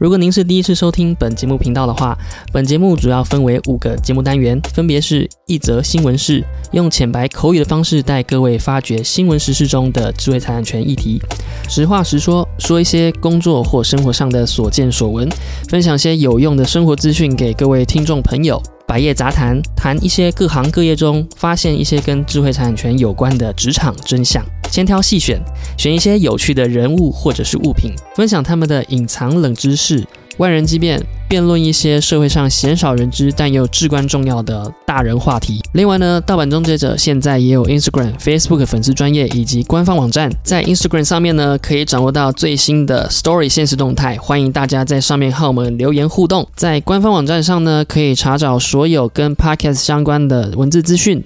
[0.00, 2.16] 如果您是第一次收听本节目频道的话，
[2.54, 6.42] 本节目主要分为五个节目单元，分别是一则新闻事，
[6.72, 11.20] 用浅白口语的方式带各位发掘新闻实事中的智慧财产权议题，
[11.68, 15.28] 实话实说，说一些工作或生活上的所见所闻，
[15.68, 18.58] 分享些有用的生活资讯给各位听众朋友。
[18.90, 25.40] 百业杂谈，谈一些各行各业中发现一些跟智慧产权有关的职场真相，千挑细选，
[25.78, 30.04] 选一些有趣的人物或者是物品，分享他们的隐藏冷知识。
[30.40, 35.60] 万人激辩，辩论一些社会上鲜少人知但又至关重要的大人话题。
[35.74, 46.48] 另外呢，盗版终结者现在也有 Instagram、Facebook 粉丝专业以及官方网站，在 Instagram 上面呢可以掌握到最新的 Story 现实动态，欢迎大家在上面和我们留言互动。
[46.56, 51.22] 在官方网站上呢，可以查找所有跟 Podcast 相关的文字资讯。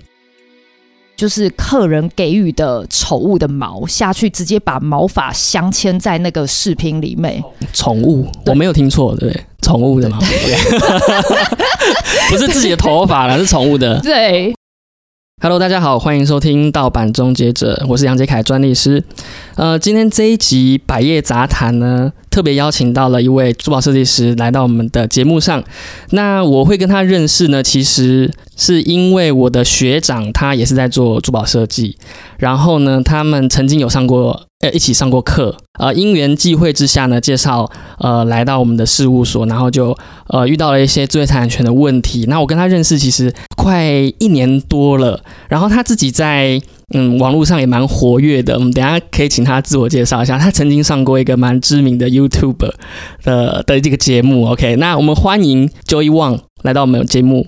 [1.24, 7.42] 就是客人给予的宠物的毛下去，直接把毛发镶嵌在那个视频里面。
[7.72, 9.44] 宠物，我没有听错，对不对？
[9.62, 10.18] 宠物的毛，
[12.28, 13.98] 不是自己的头发了，是宠物的。
[14.00, 14.54] 对。
[15.40, 19.02] Hello，大家好，欢迎收听盗版终结者，我是杨杰凯专利师。
[19.54, 25.62] 呃，今天这一集百业杂谈呢，特别邀请到了一位珠宝设计师来到我们的节目上。
[26.10, 31.96] 那我会跟他认识呢，其实是因为我的学长他也是在做珠宝设计，
[32.38, 34.42] 然后呢，他们曾经有上过。
[34.60, 39.94] 呃，一起上过课，呃，因缘际会之下呢，介绍呃来到我们的事务所，然后就
[40.28, 42.24] 呃遇到了一些知识产权的问题。
[42.28, 43.84] 那我跟他认识其实快
[44.18, 46.58] 一年多了，然后他自己在
[46.92, 48.54] 嗯网络上也蛮活跃的。
[48.54, 52.70] 我们等下可以请他自我介绍一下，他曾经上过一个蛮知名的 YouTube
[53.22, 54.46] 的的这个节目。
[54.46, 57.46] OK，那我们欢迎 Joey Wang 来到我们节目。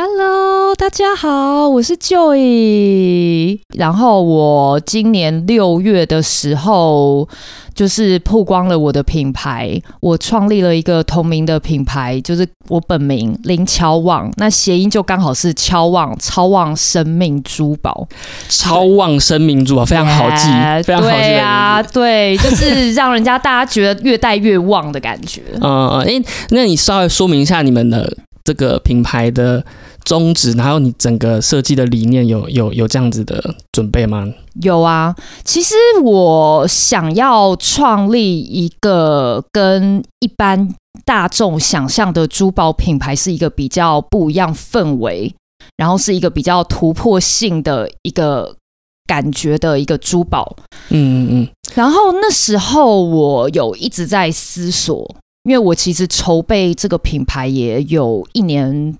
[0.00, 3.58] Hello，大家好，我是 Joy。
[3.74, 7.28] 然后我今年六月的时候，
[7.74, 18.06] 就是曝光了我的品牌，我创立了一个同名的品牌，就是我本名林乔旺，那谐音就刚好是乔旺，超旺生命珠宝，
[18.48, 20.46] 超旺生命珠宝非常好记，
[20.84, 21.16] 非常好记。
[21.16, 25.42] 对啊，对，就是让人家大家觉得越戴越旺的感觉。
[25.60, 29.64] 嗯 嗯，哎，那你稍微说明一下你们的这个品牌的。
[30.08, 34.26] 宗旨，然后你整个设计的理念有有有这样子的准备吗？
[34.62, 35.14] 有啊，
[35.44, 40.74] 其实我想要创立一个跟一般
[41.04, 45.34] 大众想象的珠宝品牌是一个比较不一样氛围，
[45.76, 48.56] 然后是一个比较突破性的一个
[49.06, 50.56] 感觉的一个珠宝。
[50.88, 51.48] 嗯嗯嗯。
[51.74, 55.14] 然后那时候我有一直在思索，
[55.44, 58.96] 因为我其实筹备这个品牌也有一年。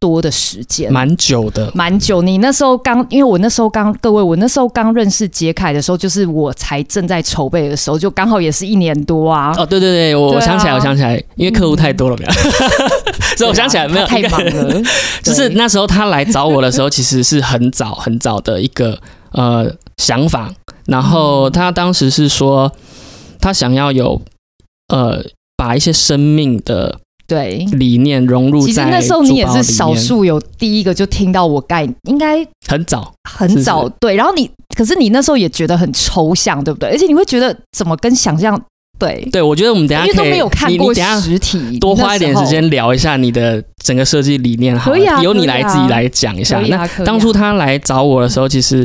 [0.00, 2.22] 多的时间，蛮久的，蛮久。
[2.22, 9.52] 你那时候刚，因为我那时候刚，各位，我那时候刚认识杰凯的时候，就是我才正在筹备的时候，就刚好也是一年多啊。
[9.58, 12.32] 哦，对对对，我我想起来，我想起来，因为客户太多了，没有。
[13.36, 14.82] 所以我想起来，没有太忙了。
[15.22, 18.98] 就是那时候他来找我的时候，其实是很早很早的一个
[19.32, 20.50] 呃想法。
[20.86, 22.72] 然后他当时是说，
[23.38, 24.20] 他想要有
[24.88, 25.22] 呃
[25.56, 26.98] 把一些生命的。
[27.30, 28.66] 对，理念融入。
[28.66, 33.88] 其实那时候你也是少数有第一个就听到我概，应该很早很早。
[34.00, 36.90] 对，然后你，可是你那时候也觉得很抽象，对不对？
[36.90, 38.60] 而且你会觉得怎么跟想象？
[38.98, 46.58] 对，对我觉得我们等下因为都没有看过实体，多花一点时间聊一下你的整个设计理念，可以啊，由你来自己来讲一下。
[46.62, 48.84] 那当初他来找我的时候，其实。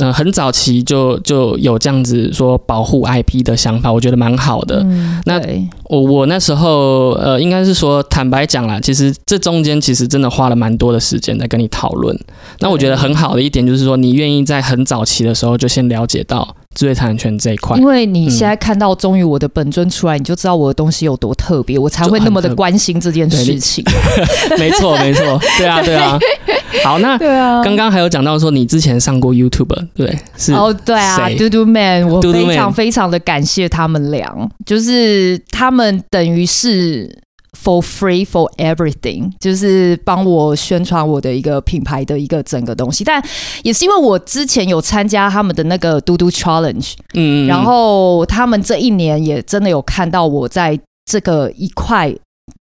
[0.00, 4.84] 嗯，很早期就就有这样子说保护 IP 的想法，我觉得蛮好的。
[5.24, 5.40] 那
[5.84, 12.18] 我我那时候呃，应该是说坦白讲啦，其实这中间其实真的花了蛮多的时间在跟你讨论。
[12.58, 16.56] 那我觉得很好的一点就是说，你愿意在很早期的时候就先了解到。
[16.74, 23.84] 智慧财产权这一块，因为你现在看到终于我的本尊出来，你就知道我的东西有多特别，我才会那么的关心这件事情。
[24.58, 26.18] 没错，没错，对啊，对啊。
[26.84, 27.16] 好，那
[27.62, 34.30] 刚刚还有讲到说你之前上过 YouTube，对，是哦，对啊，嘟嘟 Man，我非常非常的感谢他们俩，
[34.66, 37.23] 就是他们等于是。
[37.54, 43.24] For free for everything，就是帮我宣传我的一个品牌的一个整个东西，但
[43.62, 50.78] 也是因为我之前有参加他们的那个嘟嘟 challenge，嗯，然后他们这一年也真的有看到我在
[51.10, 52.14] 这个一块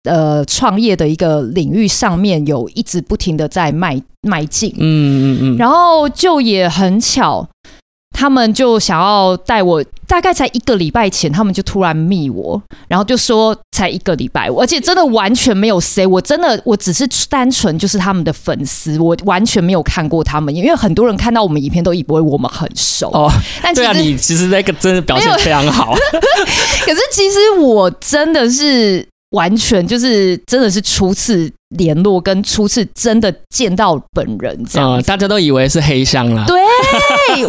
[0.04, 7.48] 呃创业的一个领域上面有一直不停的在迈迈进，嗯嗯嗯，然后就也很巧。
[8.18, 23.32] 他们就想要带我，大概才一个礼拜前，他们就突然密我，然后就说才一个礼拜，而且真的完全没有 say，我真的我只是单纯就是他们的粉丝，我完全没有看过他们，因为很多人看到我们影片都以为我们很熟哦。
[23.62, 25.94] 但对啊，你其实那个真的表现非常好，
[26.86, 31.52] 可是其实我真的是完全就是真的是初次。
[31.76, 36.46] 联络跟初次真的见到本人这样，大家都以为是黑箱啦。
[36.48, 36.58] 对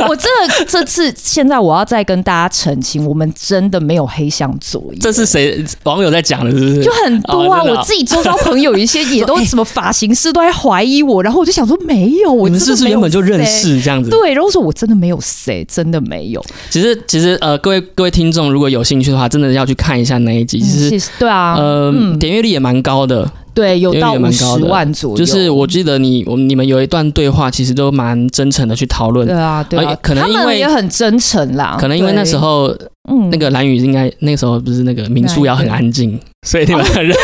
[0.09, 0.29] 我这
[0.67, 4.99] 这次现在我要再跟大家澄清，我们真的没有黑箱作业。
[5.00, 6.50] 这是谁网友在讲的？
[6.50, 6.82] 是不是？
[6.82, 14.11] 就很多啊，我自己周遭朋友一些也都 什么发型师都在怀疑我，然后我就想说没有，我们是不是原本就认识这样子？
[14.11, 16.44] 对，然后说我真的没有谁，真的没有。
[16.70, 20.59] 其实其实呃，各位各位听众如果有兴趣的话，真的要去看一下那一集。
[20.61, 23.31] 其实对啊，呃，点阅率也蛮高的。
[23.58, 25.16] 对，有到五十万左右。
[25.16, 29.26] 就是我记得你，我你们有一段对话，其实都蛮真诚的去讨论。
[29.26, 31.76] 对啊，对啊，可能因为也很真诚啦。
[31.81, 32.72] 可能因为那时候。
[33.08, 37.16] 嗯，那个蓝宇应该那个时候不是那个民宿要很安静，所以你们很认。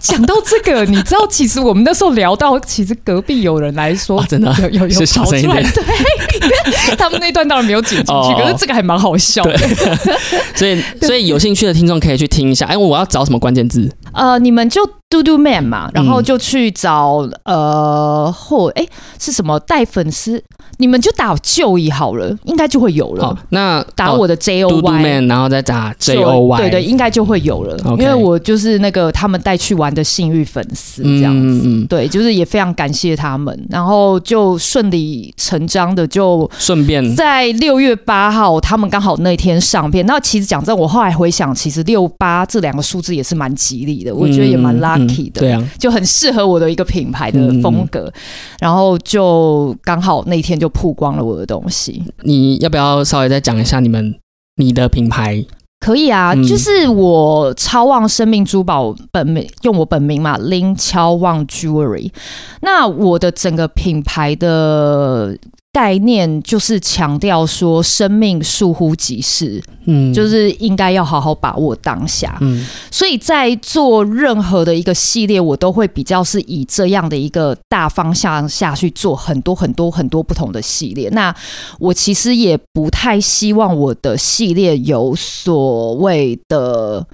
[0.00, 5.62] 讲到这个，你知道，其实我们那时候聊到，其实隔壁有人来说，真的有有有小声一点。
[5.72, 5.84] 对，
[6.96, 9.56] 他们那段当然没有剪进去，可是这个还蛮好笑的。
[10.54, 12.66] 所以，所以有兴趣的听众可以去听一下。
[12.66, 13.90] 哎，我要找什么关键字？
[14.12, 14.80] 呃，你们就
[15.10, 18.86] 嘟嘟 man 嘛，然后就去找呃或哎
[19.18, 20.42] 是什么带粉丝，
[20.78, 23.24] 你们就打就医好了，应该就会有了。
[23.24, 25.26] 好，那打我的 J O Y。
[25.26, 27.76] 然后再打 J O Y，对对，应该就会有了。
[27.98, 31.86] 因为我就是那个他们带去玩的幸运粉丝，这样子。
[31.88, 40.04] 对，就是也非常感谢他们，然后就顺理成章的就顺便在六月八号，他们刚好那天上片。
[40.06, 48.12] 那其实讲真，我后来回想，其实六八这两个数字也是蛮吉利的，我觉得也蛮 lucky 的，对啊，就很适合我的一个品牌的风格。
[48.60, 52.02] 然后就刚好那天就曝光了我的东西。
[52.22, 54.14] 你要不要稍微再讲一下你们？
[54.56, 55.44] 你的品牌
[55.80, 62.10] 可以啊，就是我超旺生命珠宝本名，用我本名嘛，林超旺 Jewelry。
[62.62, 65.36] 那我的整个品牌的。
[65.76, 81.10] 概念就是强调说，生命疏忽即逝，嗯，就是应该要好好把握当下，嗯，所以在做任何的一个系列，我都会比较是以这样的一个大方向下去做很多很多很多不同的系列。
[81.10, 81.34] 那
[81.78, 87.06] 我其实也不太希望我的系列有所谓的，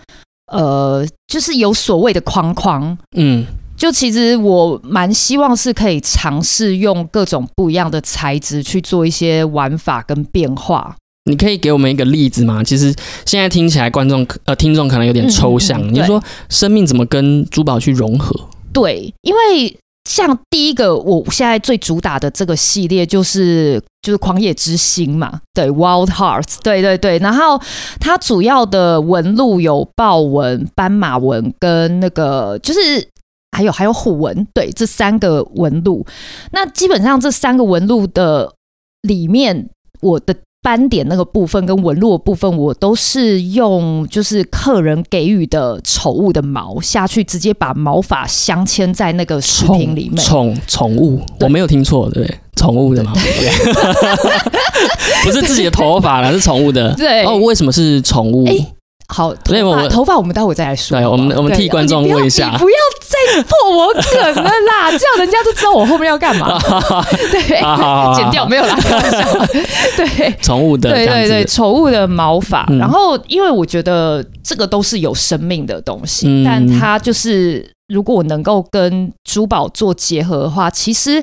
[0.53, 3.45] 呃，就是有所谓的框框，嗯。
[3.83, 10.95] 就其实我蛮希望是可以尝试用各种不一样的材质去做一些玩法跟变化。
[11.25, 12.63] 你可以给我们一个例子吗？
[12.63, 12.95] 其实
[13.27, 15.83] 现在听起来观众呃听众可能有点抽象。
[15.93, 18.33] 你说生命怎么跟珠宝去融合？
[18.73, 19.77] 对，因为
[20.09, 27.19] 像第一个我现在最主打的这个系列就是就是狂野之心嘛，对，Wild Hearts，对对对。
[27.19, 27.61] 然后
[27.99, 33.09] 它主要的纹路有豹纹、斑马纹跟那个就是。
[33.53, 36.05] 还有还有虎纹，对这三个纹路，
[36.53, 38.51] 那基本上这三个纹路的
[39.03, 39.69] 里面，
[40.01, 50.17] 我的斑点那个部分跟纹路的部分，我都是用就是客人给予的宠物的毛下去，直接把毛发镶嵌在那个饰品里面。
[50.25, 52.39] 宠宠物，我没有听错，对不对？
[52.55, 53.13] 宠物的毛，
[55.25, 56.95] 不是自己的头发了，是宠物的。
[56.97, 58.47] 对哦，为什么是宠物？
[59.13, 60.99] 好，头发头发我们待会再来说。
[60.99, 66.59] 对，我们我们替观众问一下，不要再破我梗了啦， 这样人家就知道我后面要干嘛。
[67.31, 67.61] 对，
[68.17, 68.77] 剪掉没有啦。
[69.97, 72.67] 对，宠物的，对对对，宠物的毛发。
[72.79, 81.23] 然后，因为我觉得这个都是有生命的东西，但它就是如果我能够跟珠宝做结合的话，其实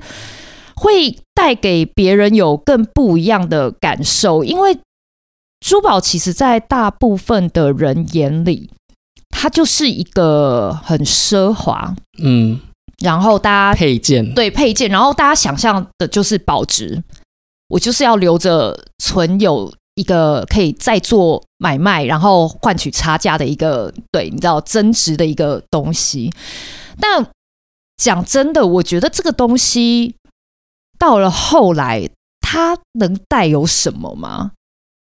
[0.75, 4.78] 会带给别人有更不一样的感受，因为。
[5.60, 8.70] 珠宝其实，在大部分的人眼里，
[9.30, 12.60] 它就是一个很奢华，嗯，
[13.00, 17.04] 然后大家配件对配件，然后大家想象的就是保值，
[17.68, 26.32] 我就是要留着存有一个可以再做买卖，然后换取差价的一个，对，你知道增值的一个东西。
[27.01, 27.28] 但
[27.98, 30.16] 讲真的，我觉得这个东西
[30.98, 34.54] 到了后来，它能带有什么吗？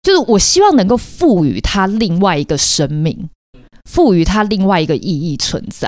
[0.08, 3.28] 就是我希望能够赋予它另外一个生命，
[3.84, 5.86] 赋予它另外一个意义存在。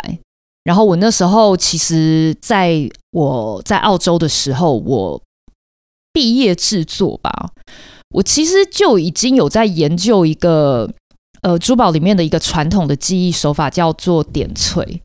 [0.62, 5.22] 然后我那时候其实在我在澳洲的时候，我
[6.12, 7.52] 毕业制作吧，
[8.10, 10.92] 我其实就已经有在研究一个
[11.40, 15.00] 呃珠宝里面的一个传统的技艺手法，叫做点翠。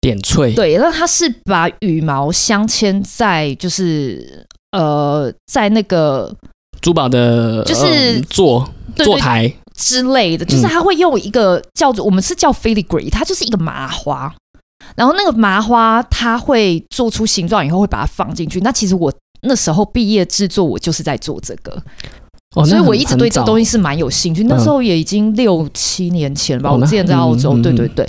[0.00, 6.32] 点翠，对，那它是把羽毛镶嵌在，就是呃，在那个。
[6.82, 14.30] 珠宝的就是呃座台，之类的，就是他会用一个叫做我们是叫 filigree，它就是一个麻花，
[14.94, 18.60] 然后那个麻花它会做出形状以后会把它放进去。
[18.60, 19.10] 那其实我
[19.42, 21.80] 那时候毕业制作，我就是在做这个，
[22.54, 24.44] 哦，所以我一直对这东西是蛮有兴趣。
[24.44, 28.06] 那时候也已经六七年前了吧，我之前在澳洲，对对对。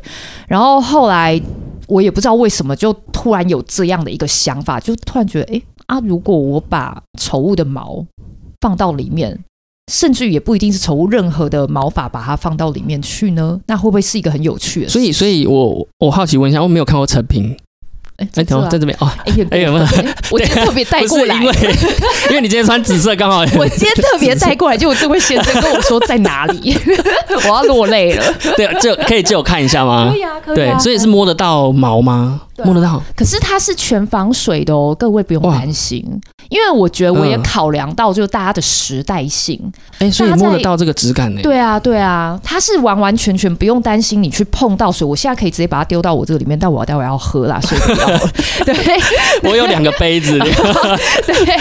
[0.48, 1.42] 然后后来
[1.88, 8.06] 我也不知道为什么，就突然有这样的一个想法，就突然觉得，哎啊，如果我把宠物的毛
[8.64, 9.38] 放到里面。
[9.92, 14.94] 甚至于也不一定是宠物任何的毛发，把它放到里面去呢，那会不会是一个很有趣的事？
[14.94, 17.54] 所以，所以我我好奇问一下，我没有看过成品，
[18.16, 21.56] 哎，等会在这边哦，哎呀，哎有没有哎 我今天特别带不过来，因为
[22.30, 26.74] 因为你今天穿紫色，刚好我今天特别带过来，结果这位先生跟我说在哪里，
[27.44, 28.24] 我要落泪了。
[28.56, 30.18] 对，就可以借我看一下吗可？
[30.18, 32.40] 以啊，可以对啊。，所以是摸得到毛吗？
[32.64, 36.06] 摸得到，可是它是全防水的哦，各位不用担心，
[36.50, 39.60] 因为我觉得我也嗯考量到就是大家的时代性。
[39.98, 41.42] 哎，所以它摸得到这个质感呢。
[41.42, 45.06] 对啊，对啊，它是完完全全不用担心你去碰到水。
[45.08, 48.20] 我现在可以直接把它丢到我这个里面，但我待会要喝啦， 所以不要了。
[48.66, 48.76] 对
[49.50, 50.38] 我有两个杯子，
[51.26, 51.58] 对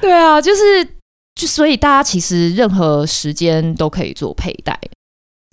[0.00, 0.84] 对啊，就是
[1.34, 4.78] 就所以大家其实任何时间都可以做佩戴。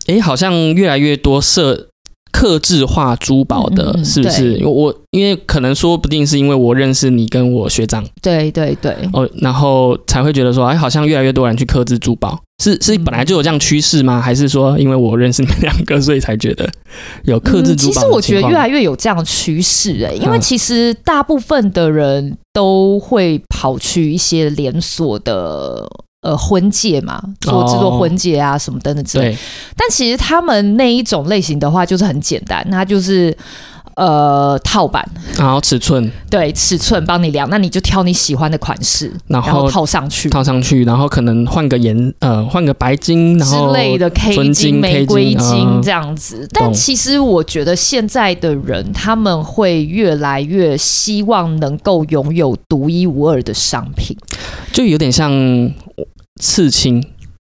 [0.08, 1.90] 哎，好像越来越多设
[2.34, 4.56] 克制化珠宝的，是不是？
[4.56, 14.20] 因为我因为可能说不定是因为我认识你跟我学长对对对，哦，然后才会觉得说，哎，好像越来越多人去克制珠宝，是是嗯本来就有这样趋势吗？
[14.20, 16.68] 还是说因为我认识你们两个，所以才觉得
[17.24, 25.88] 有克制珠宝其实我觉得越来越有这样的趋势哎，因为嗯其实大部分的人都会跑去一些连锁的。
[26.24, 28.00] 呃，婚戒嘛，做制作哦。
[28.00, 29.38] 婚戒啊，什么等等之类。
[29.76, 33.38] 但其实他们那一种类型的话，就是很简单，它就是
[33.96, 35.06] 呃套版，
[35.38, 36.10] 然后尺寸。
[36.30, 40.30] 对尺寸帮你量，那你就挑你喜欢的款式，然然后后套上去。
[40.30, 54.18] 套上去，然后可能换个颜呃换个白金，然后之类的 K 金、金玫瑰金嗯这样子，但其实我觉得现在的人他们会越来越希望能够拥有独一无二的商品，
[54.72, 55.32] 就有点像
[56.42, 57.04] 刺青，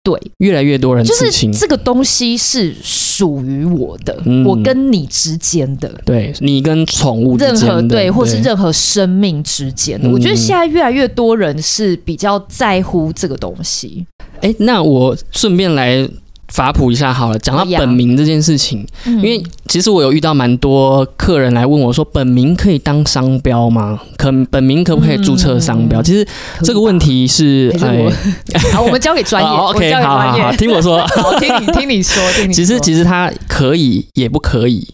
[0.02, 1.30] 对，越来越多人就是。
[1.52, 5.88] 这个东西是属于我的，嗯我跟你之间的。
[6.04, 14.06] 对你跟宠物之任间的何对，或是任何生命之间的，嗯我觉得现在越来越多人是比较在乎这个东西。
[14.40, 16.08] 哎，那我顺便来
[16.52, 17.38] 法普一下好了。
[17.38, 23.98] 讲到本名这件事情，因因为其实我有遇到蛮多客人来问我说，本名可以当商标吗？
[24.18, 26.00] 可本名可不可以注册商标？
[26.02, 26.26] 嗯其实
[26.62, 28.04] 这个问题是哎，
[28.72, 29.72] 好，我们交给专业好
[30.18, 30.52] 好好。
[30.52, 30.98] 听我说。
[31.16, 32.54] 好，听你听你说，听你说。
[32.54, 34.86] 其实其实它可以也不可以，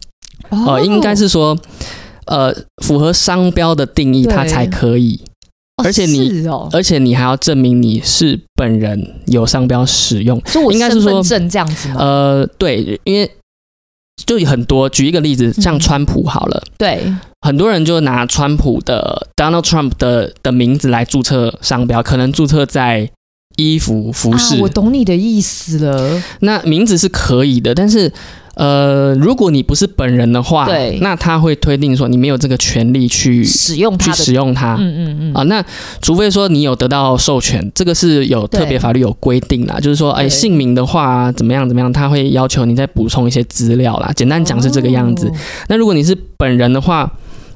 [0.50, 1.59] 呃，哦应该是说，
[2.27, 5.28] 呃，符合商标的定义，对它才可以，哦
[5.85, 10.41] 而且你而且你还要证明你是本人有商标使用。
[10.47, 11.97] 所以我应该是说证这样子吗？
[11.99, 13.31] 呃，对，因为
[14.27, 17.03] 就有很多，举一个例子，像嗯川普好了，对，
[17.41, 23.09] 很多人就拿川普的 Donald Trump 的的名字来注册商标，可能注册在
[23.57, 26.23] 衣服服饰，啊，我懂你的意思了。
[26.41, 28.13] 那名字是可以的，但是
[28.59, 34.75] 呃，如果你不是本人的话，对那他会推定说你没有这个权利去去使用它去，使用它。
[34.75, 35.65] 嗯嗯嗯，啊，那
[36.03, 44.11] 除非说你有得到授权，这个是有特别法律有规定啦，就是说，哎，对姓名的话怎么样怎么样，他会要求你再补充一些资料啦。
[44.17, 45.29] 简单讲是这个样子。
[45.29, 45.33] 哦
[45.69, 47.12] 那如果你是本人的话，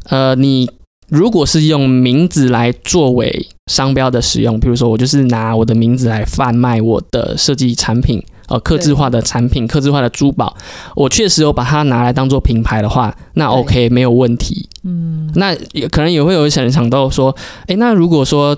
[0.08, 0.70] 呃，你
[1.08, 10.54] 如果是用名字来作为商标的使用，比如说我就是拿我的名字来贩卖我的设计产品，呃，刻制化的产品、刻制化的珠宝，
[10.94, 14.68] 我确实有把它拿来当做品牌的话，那 OK 没有问题。
[14.84, 17.34] 嗯，那也可能也会有一些人想到说，
[17.68, 18.54] 诶，那如果说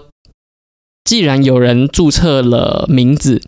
[1.04, 3.40] 既然有人注册了名字，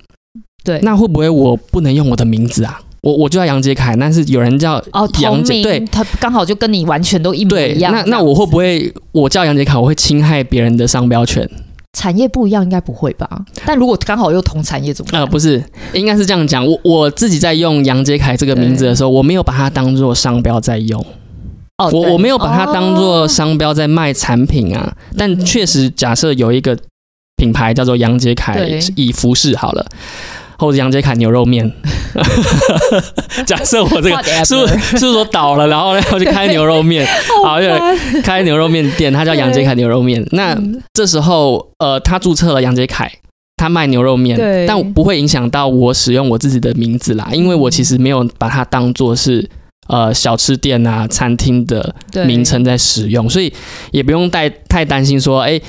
[0.63, 2.81] 对，那会不会我不能用我的名字啊？
[3.01, 7.93] 我我就叫杨杰凯，但是有人叫哦，杨杰，名，对他刚好就跟你完全都一模对，一样。
[7.93, 11.49] 那那我会不会我叫杨杰凯，我会侵害别人的商标权？
[11.97, 13.27] 产业不一样，应该不会吧？
[13.65, 15.23] 但如果刚好又同产业怎么办？
[15.23, 16.65] 呃，不是，应该是这样讲。
[16.65, 21.01] 我我自己在用杨杰凯这个名字的时候，我没有把它当做商标在用，
[21.79, 24.95] 哦，我我没有把它当做哦商标在卖产品啊。
[25.17, 26.77] 但确实，假设有一个
[27.37, 28.61] 品牌叫做杨杰凯，
[28.95, 29.87] 以服饰好了。
[30.59, 31.71] 或者杨杰凯牛肉面，
[33.47, 37.07] 假设我这个 是是说倒了，然后呢要去开牛肉面，
[37.45, 37.59] 好，
[38.23, 40.27] 开牛肉面店，他叫杨杰凯牛肉面。
[40.33, 43.11] 那嗯这时候，呃，他注册了杨杰凯，
[43.57, 49.49] 他卖牛肉面，但不会影响到我使用我自己的名字啦，因为我其实没有把它当做是
[49.89, 51.95] 呃小吃店啊、餐厅的
[52.27, 53.53] 名称在使用，所以
[53.91, 55.61] 也不用太太担心说，哎、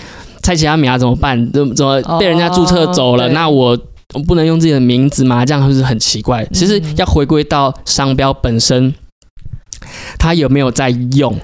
[0.41, 1.51] 蔡奇阿米亚怎么办？
[1.51, 3.25] 怎么怎么被人家注册走了？
[3.25, 3.77] 哦那我
[4.13, 5.45] 我不能用自己的名字吗？
[5.45, 6.45] 这样是不是很奇怪？
[6.53, 8.93] 其实要回归到商标本身，
[10.17, 11.37] 它有没有在用？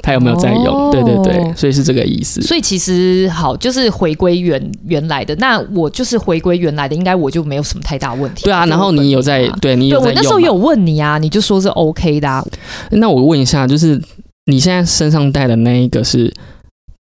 [0.00, 0.66] 它有没有在用？
[0.66, 2.40] 哦对对对，所以是这个意思。
[2.40, 5.34] 所以其实好，就是回归原原来的。
[5.36, 8.44] 那我就是回归原来的，应该我就没有什么太大问题。
[8.44, 10.14] 对啊，然后你有在对你有在用？
[10.14, 12.44] 我那时候有问你啊，你就说是 OK 的、啊。
[12.90, 14.00] 那我问一下，就是
[14.46, 16.32] 你现在身上戴的那一个是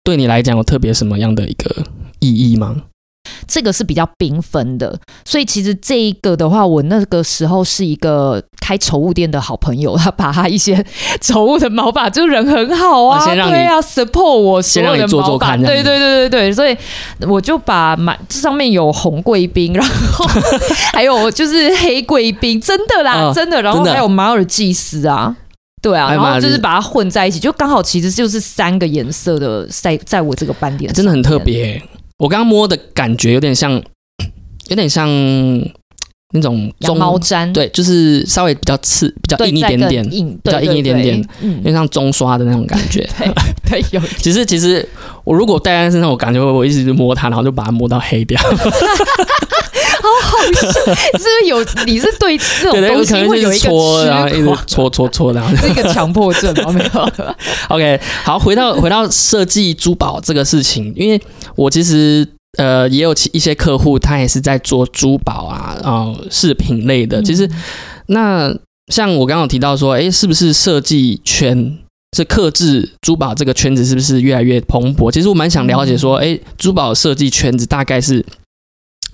[0.05, 1.85] 对你来讲有特别什么样的一个
[2.19, 2.77] 意义吗？
[3.51, 10.85] 这个是比较缤纷的，所以其实这一个的话，我那个时候是一个开宠物店的好朋友，他把他一些
[11.21, 15.57] 宠物的毛发，就人很好啊，哦先让对啊，support 我所有的毛发。
[15.57, 16.77] 对对对对对，所以
[17.27, 20.25] 我就把买这上面有红贵宾，然后
[20.95, 25.35] 还有就是黑贵宾，真的啦，哦真的，然后还有马尔济斯啊。
[25.83, 31.65] 对啊，然后就是把它混在一起，就刚好其实就是三个颜色的在在我这个斑点，真的很特别。
[31.65, 31.83] 欸、
[32.21, 33.83] 我刚刚摸的感觉有点像，
[34.69, 35.09] 有点像
[36.35, 43.09] 那种羊中毛毡，对，就是稍微比较刺、比较，硬一点点，硬，比较硬一点点，有，点像中刷的那种感觉。
[43.17, 44.87] 对对，有其实，其实
[45.25, 48.39] 我如果戴在身上，我感觉我一直摸它，然后就把它摸到黑掉。
[50.53, 56.73] 是是有你是对这，种东西会有一个是搓，然后一直，搓搓搓，然后是一个强迫症吗？
[56.73, 57.11] 没有
[57.69, 61.21] ，OK，好，回到回到设计珠宝这个事情，因为
[61.57, 62.27] 我其实
[62.59, 67.23] 呃也有其一些客户，他也是在做珠宝啊，呃饰品类的。
[67.23, 67.49] 其实
[68.07, 68.53] 那
[68.93, 71.79] 像我刚刚有提到说，诶，是不是设计圈
[72.17, 75.11] 是克制珠宝这个圈子是不是越来越蓬勃？
[75.11, 78.25] 其实我蛮想了解说，诶，珠宝设计圈子大概是。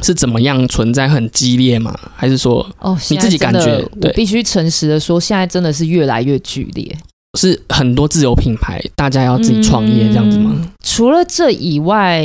[0.03, 1.95] 是怎么样存在很激烈吗？
[2.15, 3.85] 还是说哦，你自己感觉
[4.15, 6.97] 必须诚实的说，现在真的是越来越剧烈。
[7.39, 10.53] 是很多自有品牌，大家要自己创业这样子吗？
[10.57, 12.25] 嗯除了这以外，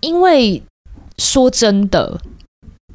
[0.00, 0.62] 因为
[1.18, 2.20] 说真的，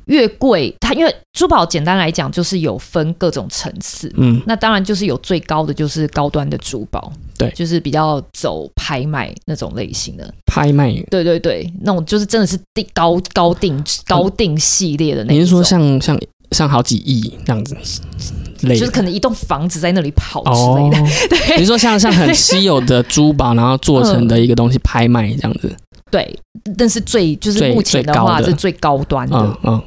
[0.10, 4.12] 越贵，它因为珠宝简单来讲就是有分各种层次。
[4.18, 10.34] 嗯那当然就是有最高的，就是高端的珠宝，对就是比较走拍卖那种类型的。
[10.46, 15.34] 拍卖对对对，那种就是真的是定高高定高定系列的那。
[15.34, 16.20] 你是说像像
[16.52, 17.76] 像好几亿这样子
[18.62, 18.76] 类？
[18.78, 21.06] 就是可能一栋房子在那里跑之哦类的？
[21.56, 25.72] 你是说像像很稀有的珠宝，然后做成的一个东西拍卖这样子？
[26.10, 26.38] 对，
[26.76, 29.38] 但是最就是目前的话是最高端的。
[29.38, 29.84] 嗯嗯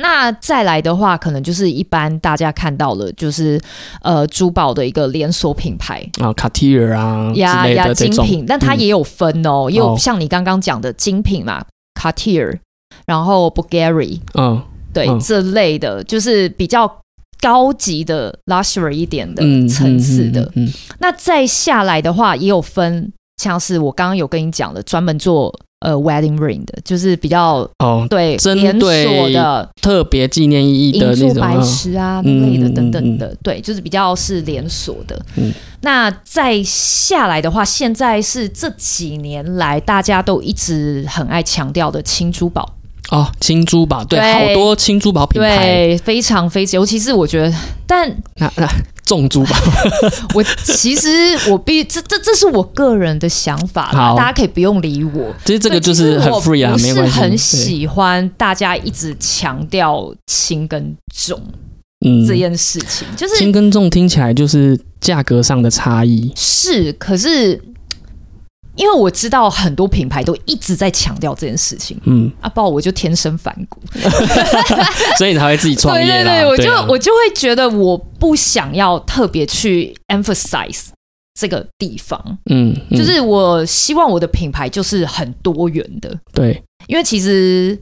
[0.00, 3.60] 那再来的话，可能就是一般大家看到了，就是
[4.02, 6.04] 呃珠宝的一个连锁品牌。
[6.20, 9.96] 啊，卡地尔啊之呀呀，精品，但它嗯也有分哦，也有哦。
[9.96, 11.64] 像你刚刚讲的精品嘛
[12.00, 12.58] ，Cartier，
[13.06, 14.60] 然后 Bulgari，嗯。
[14.92, 15.18] 对、嗯。
[15.20, 17.00] 这类的，就是比较
[17.40, 20.42] 高级的 luxury 一点的嗯层次的。
[20.54, 20.72] 嗯嗯嗯。
[20.98, 25.52] 那再下来的话，也有分，像是我刚刚有跟你讲的，专门做
[25.84, 35.20] 呃 wedding ring 的，就是比较哦，对针连对锁的特别纪念意义的那种白石啊类的嗯等等的，对，就是比较是连锁的。
[35.36, 35.52] 嗯。
[35.82, 42.66] 那再下来的话，现在是这几年来大家都一直很爱强调的轻珠宝，
[43.10, 44.32] 哦，轻珠宝，对，对。
[44.32, 47.54] 好多轻珠宝品牌，对，非常非常，尤其是我觉得，
[47.86, 48.66] 但那那
[49.04, 49.56] 重珠宝，
[50.34, 51.08] 我其实
[51.50, 55.34] 我必这这这是我个人的想法啦，大家可以不用理我。
[55.44, 61.40] 其实这个就是很 free 啊，没关系，很喜欢大家一直强调轻跟重
[62.06, 62.26] 嗯。
[62.26, 67.60] 这件事情，就是轻跟重听起来就是价格上的差异，是，可是
[68.76, 71.98] 因为我知道很多品牌都一直在强调这件事情。
[72.04, 73.80] 嗯，啊，不，我就天生反骨。
[75.18, 76.24] 所以你才会自己创对业 对。
[76.24, 80.86] 对对，我就、啊我就会觉得我不想要特别去 emphasize
[81.38, 87.78] 这个地方，嗯，嗯就是我希望我的品牌就是很多元的，对，因为其实。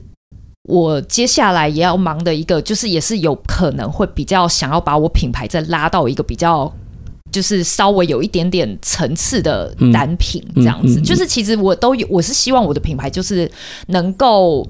[0.69, 6.73] 我接下来也要忙的一个，就是也是有可能会比较想要把我品牌再拉到一个比较，
[7.33, 10.99] 就是稍微有一点点层次的单品这样子。
[10.99, 13.51] 嗯嗯嗯就是其实我都有，我是希望我的品牌就是
[13.87, 14.65] 能够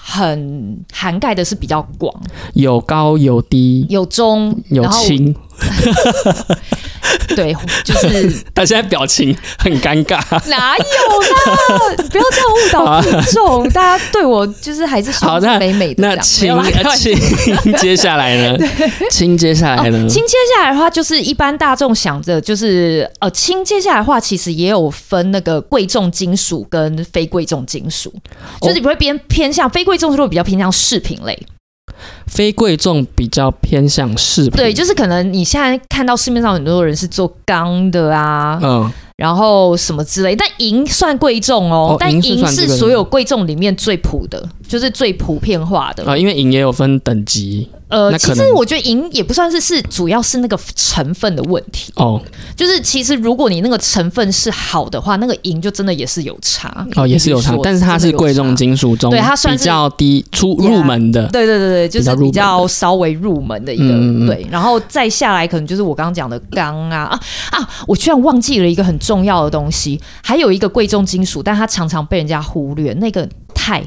[0.00, 2.14] 很涵盖的是比较广，
[2.52, 5.34] 有高有低，有中，有轻。
[7.34, 10.20] 对，就是他现在表情很尴尬。
[10.48, 10.84] 哪有
[11.20, 11.94] 啦？
[12.10, 16.06] 不要这样误导听众，大家对我就是还是好那美美的。
[16.06, 18.58] 那轻没有啦开呃玩笑轻，接下来呢？
[19.10, 20.08] 亲接下来呢哦？
[20.26, 28.12] 接下来的话，就是一般大众想着就是呃，亲接下来的话，其实也有分那个贵重金属跟非贵重金属，
[28.60, 31.38] 哦就是你会偏偏向非贵重，会比较偏向饰品类。
[32.26, 34.52] 非贵重比较偏向饰品。
[34.52, 40.34] 对，就是可能你现在看到市面上很多人是做钢的啊，嗯，然后什么之类。
[40.34, 46.04] 但银算贵重哦，哦但银银是所有贵重里面最普的，就是最普遍化的。
[46.04, 51.92] 啊，因为银也有分等级呃，其实我觉得银也不算是是，主要是那个成分的问题。
[51.96, 52.20] 哦
[52.56, 61.26] 就是其实如果你那个成分是好的话，那个银就真的也是有差哦也是有差但是它是贵重金属中对它算是比较低出入门的。
[61.28, 67.68] 对对对对，就是比比较稍微入门的一个、对，然后再下来可能就是我刚刚讲的钢啊啊啊！
[67.86, 73.84] 我居然忘记了一个很重要的东西，还有一个贵重金属，但它常常被人家忽略，那个钛。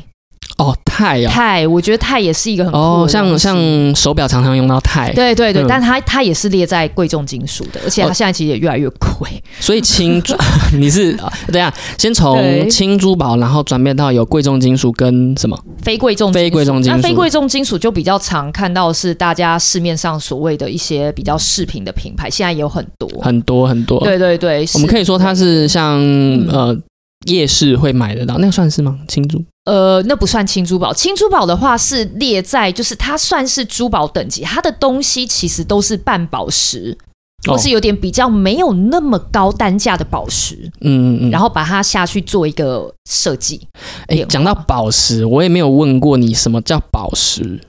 [0.57, 3.55] 哦，钛哦，钛，我觉得钛也是一个很哦，像像
[3.95, 5.67] 手表常常用到钛，对对对，嗯。
[5.69, 8.13] 但它它也是列在贵重金属的，而且它哦。
[8.13, 9.29] 现在其实也越来越贵。
[9.59, 10.35] 所以轻珠
[10.73, 12.67] 你是啊等一下先从对。
[12.67, 15.57] 轻珠宝，然后转变到有贵重金属跟什么？
[15.83, 16.97] 非贵重非贵重金属。
[16.97, 23.07] 那非贵重金属就比较常看到是大家市面上所谓的一些比较饰品的品牌，现在也有很多。
[23.21, 23.99] 很多很多。
[23.99, 26.47] 对对对，我们可以说它是像嗯。
[26.49, 26.77] 呃
[27.25, 28.99] 夜市会买得到，那个算是吗？
[29.07, 30.93] 青珠呃，那不算青珠宝。
[30.93, 36.97] 青珠宝的话是列在，就是它算是珠宝等级，它的东西其实都是半宝石，
[37.49, 41.31] 哦或是有点比较没有那么高单价的宝石，嗯嗯嗯。
[41.31, 43.67] 然后把它下去做一个设计。
[44.07, 47.59] 哎，讲到宝石，我也没有问过你什么叫宝石，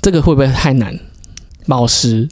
[0.00, 0.96] 这个会不会太难？
[1.66, 2.28] 宝石、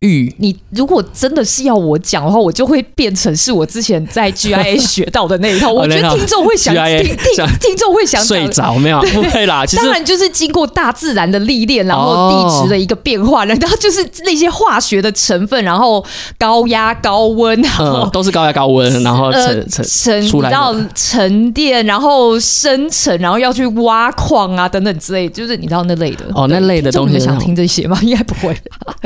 [0.00, 5.72] 玉你如果真的是要我讲的话，我就会变成是我之前在 GIA 学到的那一套。
[5.72, 9.00] 我觉得听众会想听听听众会想睡着没有？
[9.00, 16.04] 不会啦，其实当然就是经过大自然的历练，然后哦地质的一个变化，然后就是那些化学的成分，然后
[16.38, 27.98] 高压、高温，然后嗯，都是高压高温，然后呃沉沉出来的知道沉淀，然后生成，然后要去挖矿啊等等之类，就是你知道那类的哦那类的东西想听这些吗？
[28.02, 28.56] 应该不会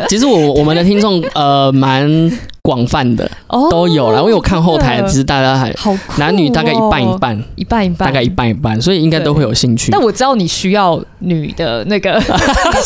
[0.09, 2.09] 其实我我们的听众呃蛮
[2.68, 4.18] 广泛的，哦，都有啦。
[4.20, 9.98] 因为我看后台，其实大家还好哦男女大概一半一，半，一半一半，大概一半一半，所以应该都会有兴趣但。
[10.02, 12.24] 我知道你需要女的那个 女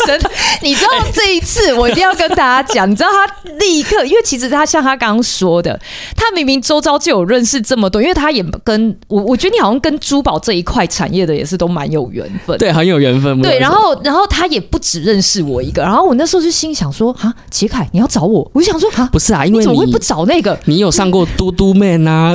[0.07, 0.21] 生，
[0.63, 5.77] 你知道这一次我一定要跟大家讲，你知道他立刻，因为其实他像他刚刚说的，
[6.15, 12.57] 他明明周遭就有认识这么多，因为他也跟我，我觉得你好像跟珠宝这一块产业的也是都蛮有缘分。
[12.59, 13.43] 对，很有缘分。
[13.43, 20.59] 对，然后然后他也不只认识我一个，然后我那时候就心想说啊，杰凯你要找我，我就想说啊，不是啊，因为么会不找那个？
[20.67, 22.35] 你有上过嘟嘟妹啊，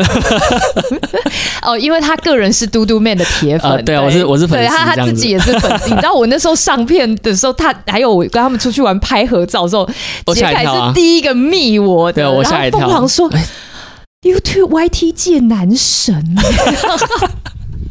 [1.63, 5.89] 哦，因为他个人是嘟嘟 man 的铁粉，呃对啊我是我是粉丝对他他自己也是粉丝。
[5.89, 9.87] 你知道我那时候上片的时候，他还有我跟他们出去玩拍合照的时候，
[10.25, 13.45] 我杰凯是第一个密我的，对我吓一跳然后疯狂说哎
[14.23, 16.35] YouTube YT 界男神。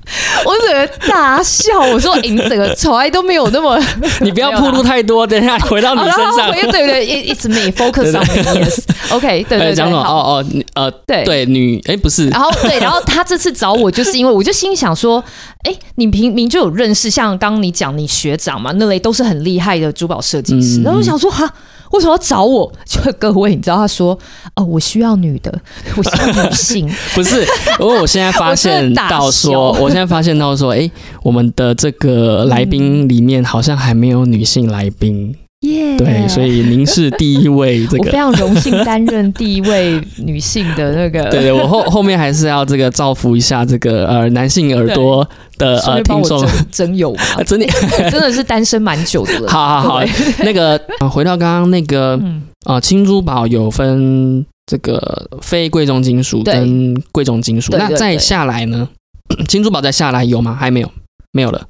[0.44, 3.78] 我整个大笑，我说：“你整个从来都没有那么
[4.22, 6.36] 你不要铺路太多，等一下回到你哦，身上。
[6.36, 6.62] 然后回。
[6.72, 9.58] 对对，it-，it's me focus on me yes OK 对。
[9.58, 10.00] 对呃，对，讲什么？
[10.02, 11.24] 哦哦，你呃，对。
[11.24, 12.28] 对，女，哎，不是。
[12.28, 15.22] 然，后对，然后他这次找我，就是因为我就心里想说，
[15.66, 20.78] 哎，你明明就有认识，像刚刚你讲你学长嘛，那类都是很厉害的珠宝设计师。
[20.80, 21.52] 嗯然后我想说，哈，
[21.90, 22.72] 为什么要找我？
[22.86, 24.16] 就各位，你知道他说，
[24.54, 25.52] 哦，我需要女的，
[25.96, 26.88] 我需要女性。
[27.14, 27.44] 不是，
[27.80, 30.88] 因为我现在发现到说，我现在发现到说，哎，
[31.24, 38.12] 我们的这个来宾里面好像还没有女性来宾，耶对，所以您是第一位这个我非。
[38.12, 41.30] 常荣幸担任第一位女性的那个。
[41.30, 47.66] 对对，我后后面还是要这个造福一下这个呃男性耳朵的呃听众便帮我征，征友嘛， 啊真的，
[48.10, 49.48] 真的是单身蛮久的 了。
[49.50, 50.02] 好好好，
[50.44, 58.86] 那个呃回到刚刚那个嗯，啊，轻珠宝有分这个非贵重金属跟贵重金属，那再下来呢？
[59.48, 60.54] 青珠宝再下来有吗？
[60.54, 60.90] 还没有，
[61.32, 61.66] 没有了。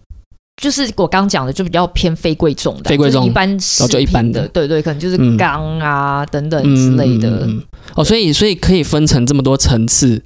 [0.62, 7.28] 就是我刚讲的，就比较偏非贵重的，非贵重一般就一般的对对，可能就是嗯钢啊、等等之类的。
[7.28, 7.62] 嗯嗯嗯
[7.94, 10.22] 哦，所以所以可以分成这么多层次，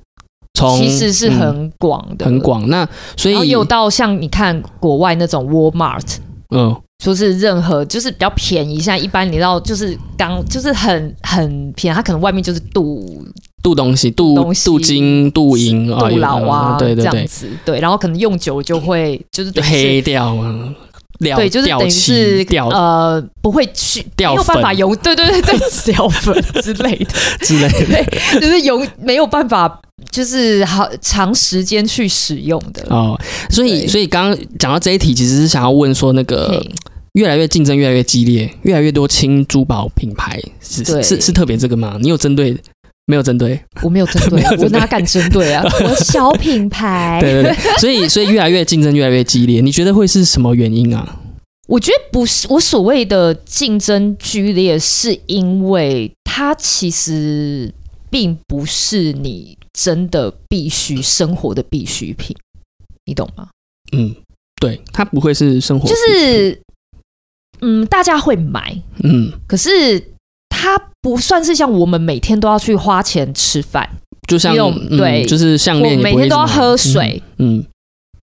[0.55, 2.39] 从其实是嗯很广的，很。
[2.39, 2.69] 广。
[2.69, 6.17] 那所以有到像你看国外那种 Walmart，
[6.55, 13.25] 嗯就是任何就是比较便宜，像一般你知道就是钢就是很很便宜，它可能外面就是镀
[13.63, 20.75] 镀东西，镀镀金、镀银啊，镀老啊，嗯对对对，这样子，对，然后可能用久了就会就是黑掉啊，
[21.19, 25.59] 掉对，就是等于是掉呃不会去掉没有办法粉用，对对对对，
[25.93, 27.15] 掉粉之类的。
[27.45, 27.87] 之类的。
[27.87, 32.83] 对，就是有没有办法，就是好长时间去使用的。
[32.89, 33.19] 哦，
[33.51, 36.65] 所以所以刚刚讲到这一题，其实是想要问说那个
[37.13, 41.99] 越来越竞争越来越激烈，越来越多轻珠宝品牌，是是是特别这个吗？
[42.01, 42.57] 你有针对？
[43.11, 43.61] 没有针对？
[43.83, 45.63] 我没有针对 我哪敢针对啊？
[45.85, 47.19] 我小品牌。
[47.21, 51.19] 对对对，所以所以越来越竞争越来越激烈，你觉得会是什么原因啊？
[51.69, 57.73] 我觉得不是我所谓的竞争剧烈，是因为它其实
[58.11, 62.37] 并不是你真的必须生活的必需品，
[63.05, 63.49] 你懂吗？
[63.93, 64.15] 嗯，
[64.61, 66.61] 对，它不会是生活，就是
[67.61, 70.03] 嗯，大家会买，嗯，可是
[70.61, 73.89] 它不算是像我们每天都要去花钱吃饭，
[74.29, 77.65] 就像那种嗯对就是项我链也每天都要喝水，嗯，嗯。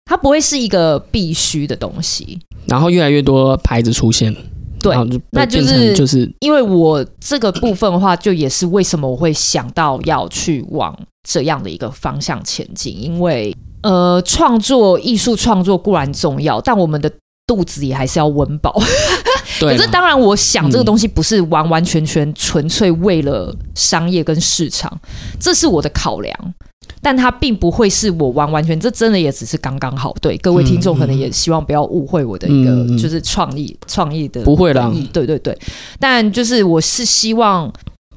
[0.07, 2.39] 它不会是一个必须的东西。
[2.67, 4.35] 然后越来越多牌子出现，
[4.81, 10.95] 对就那就是就是因为我这个部分的话，就也是为什么我会想到要去往
[11.27, 17.11] 这样的一个方向前进，因为呃，创作艺术创作固然重要，但我们的
[17.47, 18.81] 肚子也还是要温饱。
[19.61, 25.01] 可是当然，我想这个嗯东西不是完完全全纯粹为了商业跟市场，
[25.39, 26.55] 这是我的考量。
[27.01, 30.15] 但它并不会是我完完全，这真的也只是刚刚好。
[30.21, 35.57] 对各位听众，嗯可能也希望不要误会我的一个就是创意创意的不会啦对对对，
[35.99, 37.71] 但就是我是希望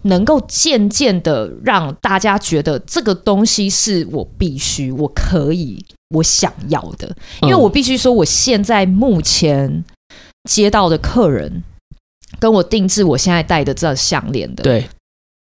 [0.03, 7.08] 能够渐渐的让大家觉得这个东西是我必须、我可以、我想要的，
[7.41, 9.84] 因为嗯我必须说，我现在目前
[10.50, 11.63] 接到的客人
[12.39, 14.88] 跟我定制我现在戴的这项链的，对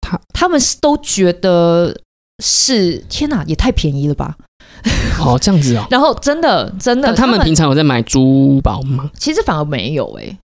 [0.00, 1.96] 他他们是都觉得
[2.42, 4.36] 是天哪，也太便宜了吧！
[5.20, 5.86] 哦这样子哦。
[5.90, 9.10] 然后真的真的，那他们平常有在买珠宝吗？
[9.18, 10.38] 其实反而没有哎、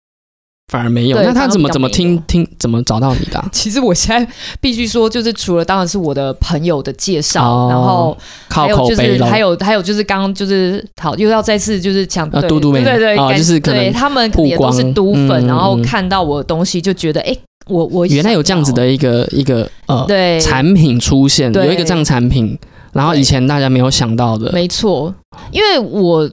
[0.71, 1.21] 反而没有。
[1.21, 3.47] 那他怎么怎么听听怎么找到你的啊？
[3.53, 20.39] 其实我现在 必须说，就是除了当然是我的朋友的介绍，哦然后靠还有就口碑还有还有就是刚刚就是好又要再次就是讲对呃嘟嘟妹对对就是可能对他们曝也都是光嘟粉，嗯然后嗯看到我的东西就觉得哎，我我原来有这样子的一个一个呃对。
[20.39, 22.57] 产品出现，有一个这样产品，
[22.93, 25.13] 然后以前大家没有想到的，没错，
[25.51, 26.29] 因为我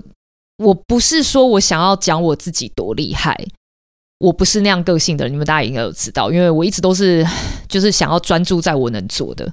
[0.64, 3.36] 我不是说我想要讲我自己多厉害，
[4.18, 7.24] 我不是那样个性的人，你们大家应该有知道，因为我一直都是
[7.68, 9.50] 就是想要专注在我能做的，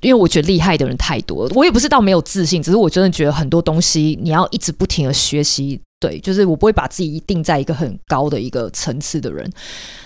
[0.00, 9.50] 因为我觉得厉害的人太多了，我也不是到没有自信，只是我真的觉得很多东西你要一直不停的学习，对，就是我不会把自己定在一个很高的一个层次的人，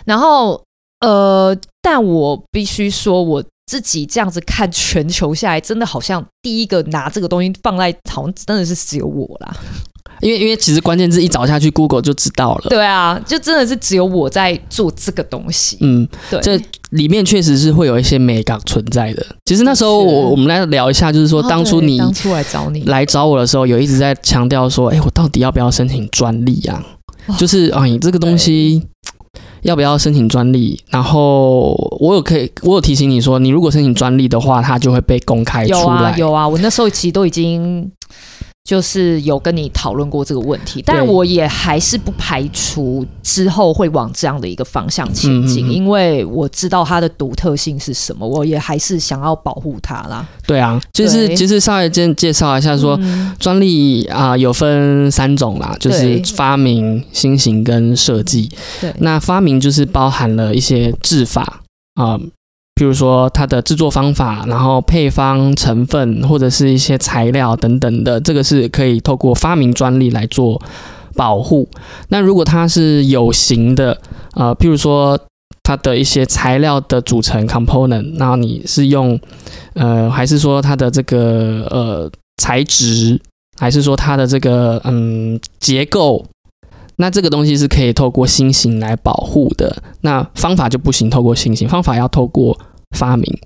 [0.05, 0.63] 然后
[1.01, 3.43] 呃，但我必须说我。
[3.65, 9.57] 自己这样子看全球下来，真的好像第一个拿这个东西放在，好像真的是只有我啦。
[10.23, 12.71] 因为因为其实关键字一找下去，Google 就知道了。
[12.71, 15.77] 对啊，就真的是只有我在做这个东西。
[15.81, 19.27] 嗯，对，这里面确实是会有一些美感存在的。
[19.45, 26.83] 其实那时候我我们来聊一下，就是说哦当初你对当初来找你，来找我的时候，有一直在强调说，哎，我到底要不要申请专利啊？
[27.27, 28.83] 哦 就是啊，你这个东西
[29.63, 30.81] 要不要申请专利？
[30.89, 36.11] 然后我有可以，我有提醒你说，你如果申请专利的话，它就会被公开出来。
[36.11, 37.89] 啊有啊，我那时候其实都已经
[38.65, 50.27] 就是有跟你讨论过这个问题，但我也还是不排除之后会往这样的一个方向前进，嗯嗯嗯因为我知道它的独特性是什么，我也还是想要保护它啦。
[50.47, 52.97] 对啊，就是对其实稍微介介绍一下说。
[53.03, 58.49] 嗯专利啊、有分三种啦，就是发明、新型跟设计。
[58.81, 61.61] 对那发明就是包含了一些制法
[61.95, 62.17] 啊、
[62.75, 70.61] 譬如说它的制作方法，然后配方、成分或者是一些材料等等的，这个是可以透过发明专利来做
[71.15, 71.69] 保护。
[72.09, 73.97] 那如果它是有形的，
[74.35, 75.19] 呃，譬如说
[75.63, 79.21] 它的一些材料的组成 component，然后你是用
[79.75, 82.11] 呃，还是说它的这个呃
[82.43, 83.21] 材质，
[83.61, 86.25] 还是说它的这个嗯结构，
[86.97, 89.83] 那这个东西是可以透过新型来保护的。
[90.03, 92.59] 那方法就不行，透过新型，方法要透过
[92.97, 93.39] 发明。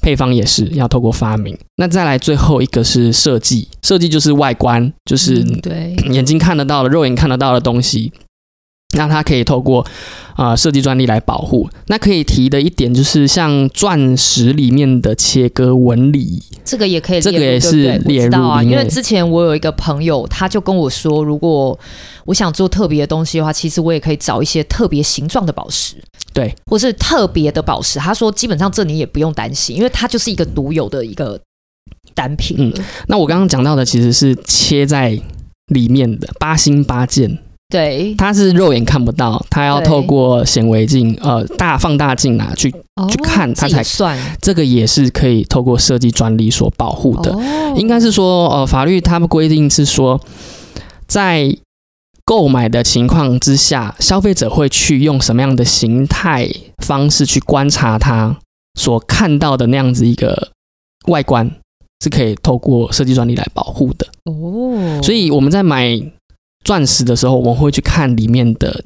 [0.00, 1.58] 配方也是要透过发明。
[1.76, 8.12] 那再来最后一个是设计，设计就是外观，就是嗯对眼睛看得到的、肉眼看得到的东西。
[8.96, 9.82] 那它可以透过
[10.34, 11.68] 啊、呃设计专利来保护。
[11.88, 18.62] 那可以提的一点就是，像钻石里面的切割纹理，这个也可以，这个也是对不对列我知道啊。
[18.62, 21.78] 因为之前我有一个朋友，他就跟我说，如果
[22.24, 25.96] 我想做特别的东西的话，其实我也可以找一些特别形状的宝石，
[26.32, 27.98] 对，或是特别的宝石。
[27.98, 31.38] 他说，基本上这你也不用担心，因为它就是一个独有的一个
[32.14, 32.72] 单品嗯。
[33.06, 35.18] 那我刚刚讲到的其实是切在
[35.66, 37.38] 里面的八星八箭，
[37.70, 47.30] 对，它是肉眼看不到，它要透过显微镜、呃大放大镜啊去，哦去看它才算这个也是可以透过设计专利所保护的。
[47.32, 50.18] 哦应该是说，呃，法律他们规定是说，
[51.06, 51.54] 在
[52.24, 56.48] 购买的情况之下，消费者会去用什么样的形态
[56.82, 58.34] 方式去观察它
[58.80, 60.48] 所看到的那样子一个
[61.08, 61.50] 外观，
[62.02, 64.06] 是可以透过设计专利来保护的。
[64.24, 66.00] 哦，所以我们在买
[66.64, 68.84] 钻石的时候，我们会去看里面的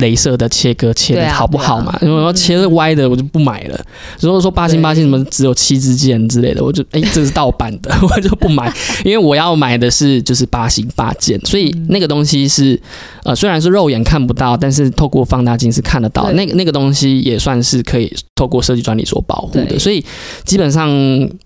[0.00, 1.96] 镭射的切割切的好不好嘛？
[2.02, 3.80] 如果说切的歪的，我就不买了。
[4.20, 8.72] 如果说八星八星什么只有七支箭之类的，我就 哎、这是盗版的， 我就不买，
[9.04, 12.78] 因为我要买的是就是八星八箭，所以那个东西是
[13.22, 20.04] 呃虽然是肉眼看不到，但是透过放大镜是看得到，那个那个东西也算是可以透过设计专利所保护的，所以
[20.44, 20.90] 基本上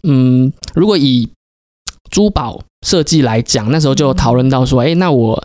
[0.03, 1.29] 嗯，如果以
[2.11, 5.43] 珠宝设计来讲，那时候就讨论到说，哎、那我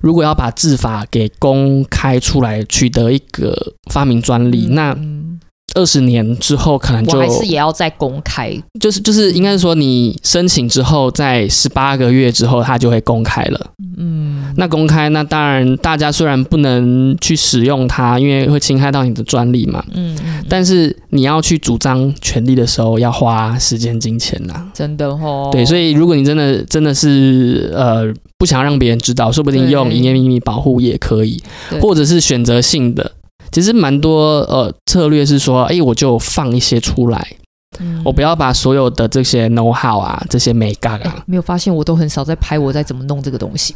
[0.00, 5.38] 如果要把制法给公开出来，取得一个发明专利，那嗯
[5.74, 8.56] 二十年之后可能就还是也要再公开。
[8.80, 13.70] 就是就是应该是说，你申请之后，在十八个月之后，它就会公开了。
[13.96, 25.48] 嗯，那公开，那当然大家虽然不能去使用它，因为会侵害到你的专利嘛，嗯嗯，但是你要去主张权利的时候，要花时间金钱呐、真的哦。
[25.50, 28.04] 对，所以如果你真的真的是呃
[28.38, 31.42] 不想让别人知道，说不定用营业秘密保护也可以，
[31.80, 33.12] 或者是选择性的。
[33.50, 37.26] 其实蛮多呃策略是说，哎、我就放一些出来，
[37.80, 38.00] 嗯。
[38.04, 43.74] 我不要把所有的这些 know how 啊，这些美感哎啊，没有发现我都很少在拍我在怎么弄这个东西。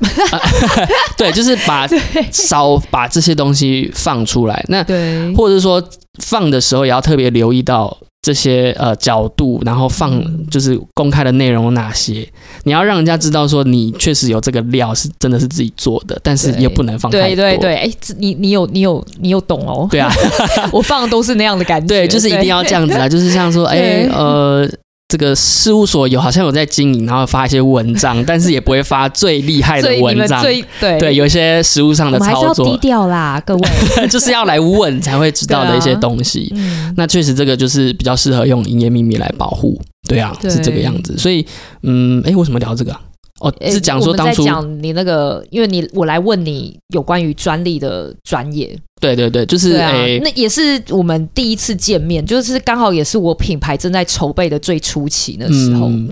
[1.17, 1.87] 对，就是把
[2.33, 4.65] 少把这些东西放出来。
[4.69, 5.83] 那对，或者是说
[6.23, 10.47] 放的时候也要特别留意到这些呃角度，然后放嗯。
[10.51, 12.27] 就是公开的内容有哪些，
[12.65, 17.27] 你要让人家知道说你确实有这个料是真的是自己做的，但是也不能放太多。
[17.27, 19.89] 对对对，哎，这你你有你有你有懂哦。
[19.91, 20.13] 对啊，
[20.73, 21.87] 我放的都是那样的感觉。
[21.87, 24.09] 对，就是一定要这样子啊，就是像说，哎、对。
[24.11, 24.69] 呃，
[25.13, 30.41] 这个事务所有好像有在经营，然后发一些文章， 但是也不会发最厉害的文章。
[30.41, 33.69] 最对对，有一些实物上的操作，要低调啦，各位。
[34.09, 36.51] 就是要来问才会知道的一些东西。
[36.57, 39.79] 嗯，那确实这个就是比较适合用营业秘密来保护。
[40.09, 41.19] 对啊，对是这个样子。
[41.19, 41.45] 所以，
[41.83, 43.01] 嗯，哎，为什么聊这个啊？
[43.43, 56.09] 哦，诶是讲说当初在讲你那个，因为你我来问你有关于专利的专业，对对对，就是那也是我们第一次见面，就是刚好也是我品牌正在筹备的最初期的时候，嗯，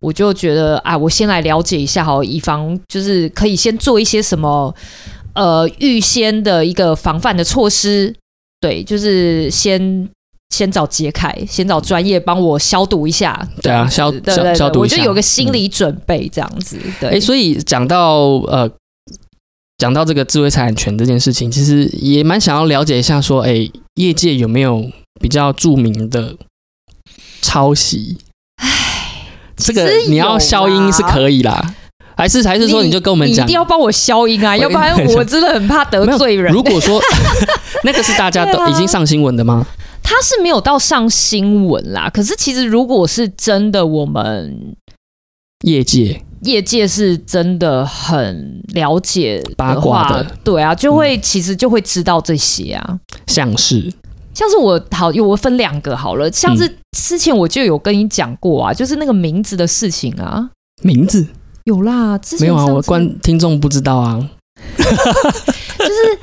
[0.00, 4.74] 我就觉得啊，我先来了解一下好，以防就是可以先做一些什么
[5.34, 8.14] 呃预先的一个防范的措施，
[8.58, 10.08] 对，就是先。
[10.50, 13.48] 先找杰凯，先找专业帮我消毒一下。
[13.62, 16.78] 对啊，消消消毒一下，我就有个心嗯理准备，这样子。
[17.00, 18.70] 对，哎、所以讲到呃，
[19.78, 26.34] 讲到这个智慧财产权这件事情，其实也蛮想要了解一下，说，哎、业界有没有比较著名的
[27.40, 28.18] 抄袭？
[29.56, 31.74] 这个你要消音是可以啦，
[32.16, 33.54] 还是还是说你就跟我们讲你一定？
[33.54, 36.52] 要帮我消音啊，要不然我真的很怕得罪人。
[36.52, 37.00] 如果说
[37.84, 39.66] 那个是大家都已经上新闻的吗？
[40.02, 44.76] 他是没有到上新闻啦，可是其实如果是真的，我们
[45.64, 52.98] 业界业界是真的很了解八卦的，嗯对啊，就会、其实就会知道这些啊。
[53.26, 53.92] 像是
[54.32, 60.50] 像是我好，有我分两个好了，像嗯是之前我就有跟你讲过啊，就是那个名字的事情啊，
[60.82, 61.26] 名字
[61.64, 62.64] 有啦，之前没有啊？
[62.66, 64.30] 我观听众不知道啊。
[64.76, 66.18] 就是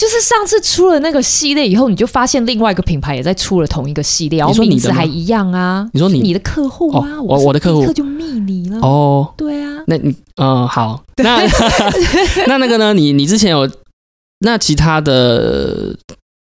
[0.00, 5.86] 就是上次出了那个系列以后，你就发现另外一个品牌也在出了同一个系列，然后名你说你的吗字还一样啊。
[5.92, 8.78] 你说你你的客户啊，哦我我的客户就密你了。
[8.78, 11.42] 哦，对啊，那你嗯好， 那
[12.48, 12.94] 那那个呢？
[12.94, 13.70] 你你之前有
[14.38, 15.94] 那其他的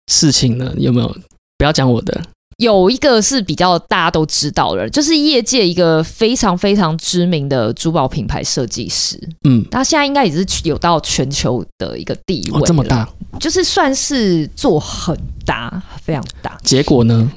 [0.08, 0.74] 事情呢？
[0.78, 1.16] 有没有？
[1.58, 2.22] 不要讲我的，
[2.58, 13.08] 有一个是比较大家都知道的，就是业界一个非常非常知名的珠宝品牌设计师，嗯，他现在应该也是有到全球的一个地位、哦，这么，大，
[13.40, 16.58] 就是算是做很大，非常大。
[16.64, 17.32] 结果呢？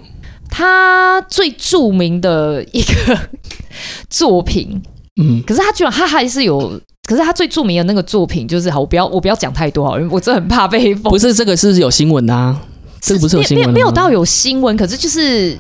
[0.49, 3.19] 他最著名的一个
[4.09, 4.81] 作品，
[5.21, 11.11] 嗯，可是他居然他还是有，可是他最著名的那个作品就是好，我不要我不要讲太多好了，我真的很怕被封。
[11.11, 12.63] 不是这个是有新闻的啊，
[13.01, 15.57] 这个不是有新闻没有没有到有新闻，可是就是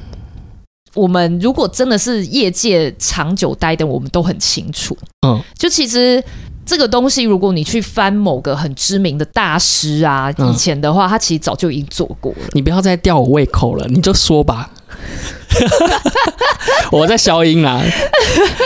[0.94, 4.96] 我们如果真的是业界长久待的，我们都很清楚。
[5.26, 6.22] 嗯，就其实
[6.64, 12.48] 这个东西，如果你去翻某个很知名的大师啊，嗯以前的话，他其实早就已经做过了。
[12.52, 14.70] 你不要再吊我胃口了，你就说吧。
[16.90, 17.80] 我在消音啦。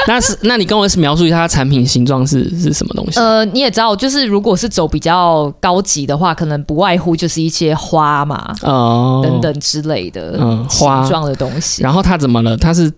[0.06, 3.18] 那是，那你跟我描述一下它产品形状是是什么东西？
[3.18, 8.54] 呃，你也知道，就是如果是走比较高级的话，可能不外乎就是一些花嘛。
[8.62, 9.40] 哦，等。
[9.40, 12.54] 等之类的嗯形花状的东西，然后它怎么了？
[12.58, 12.92] 它是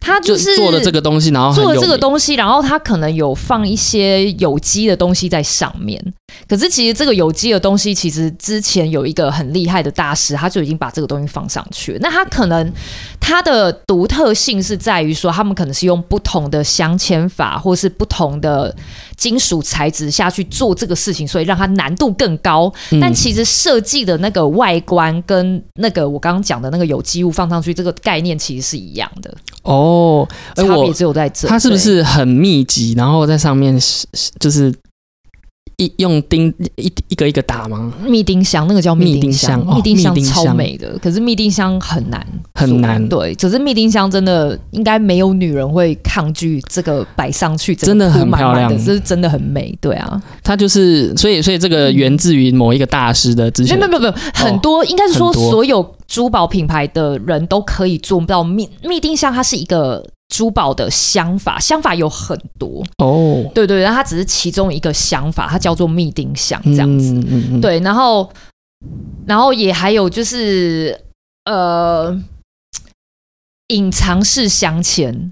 [0.00, 6.02] 它就是做了这个东西，然后做了这个东西，然后他可能有放一些有机的东西在上面。
[6.48, 11.98] 可是其实这个有机的东西，其实之前有一个很厉害的大师，他就已经把这个东西放上去了。
[12.00, 12.72] 那他可能
[13.20, 18.74] 他的独特性是在于说，他们可能是用不同的镶嵌法，或是不同的
[19.20, 22.72] 金属材质下去做这个事情，所以让它难度更高。
[22.90, 29.30] 嗯但其实设计的那个外观跟那个我刚刚讲的那个有机物放上去，这个概念其实是一样的，
[29.62, 31.46] 哦，差别只有在这。
[31.46, 34.74] 它是不是很密集，然后在上面是是就是
[35.76, 37.92] 一用钉一一个一个打吗？
[38.06, 38.66] 密丁香？
[38.66, 43.08] 那个叫密丁丁香，密丁香超密丁香美的，可是密丁香很难做很难。
[43.08, 48.70] 对，只是密丁香真的应该没有女人会抗拒这个摆上去，真的很漂亮。
[48.84, 49.76] 这是真的很美。
[49.80, 63.44] 对啊，它就是所以所以这个源自于某一个大师的之没有没有没有，很多应该是说所有珠宝品牌的人都可以做到密密丁香，它是一个珠宝的香法，香法有很多，哦。
[63.54, 67.12] 对对，然后它只是其中一个香法，它叫做密丁香这样子。
[67.12, 68.28] 嗯嗯嗯，对，然后
[69.26, 70.98] 然后也还有就是
[71.44, 72.16] 呃，
[73.70, 75.30] 隐藏式镶嵌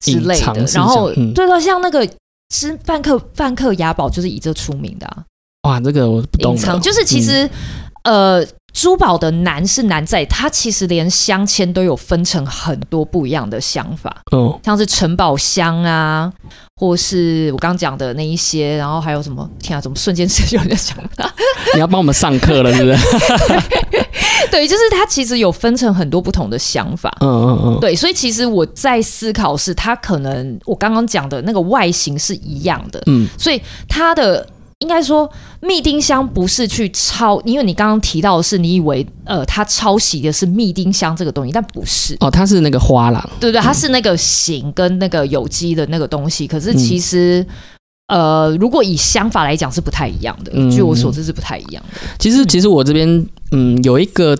[0.00, 1.32] 之类的，然后、嗯。
[1.34, 2.08] 对对，像那个
[2.54, 5.24] 是范克范克雅宝就是以这出名的啊，
[5.62, 7.48] 哇，这个我不懂，隐藏就是其实、
[8.04, 8.44] 呃。
[8.72, 16.32] 珠宝的难是难在它其实连镶嵌都有分成很多不一样的想法，哦像是城堡镶啊，
[16.76, 19.48] 或是我刚刚讲的那一些，然后还有什么？
[19.60, 21.30] 天啊，怎么瞬间失去我的想法？
[21.74, 22.98] 你要帮我们上课了，是不是？
[24.50, 27.14] 对，就是它其实有分成很多不同的想法。
[27.20, 34.46] 嗯嗯嗯，对，所以其实我在思考是，它可能我刚刚讲的那个外形是一样的，嗯所以它的
[34.82, 35.30] 应该说
[35.60, 42.14] 密丁香不是去抄，因为你刚刚提到的是，你以为呃它抄袭的是密丁香这个东西，但不是。
[42.20, 47.46] 哦，它是那个花郎，对对，它是那个形跟那个有机的那个东西，可是其实。
[48.08, 52.00] 呃，如果以香法来讲是不太一样的，嗯据我所知是不太一样的。
[52.18, 54.36] 其实，其实我这边嗯有一个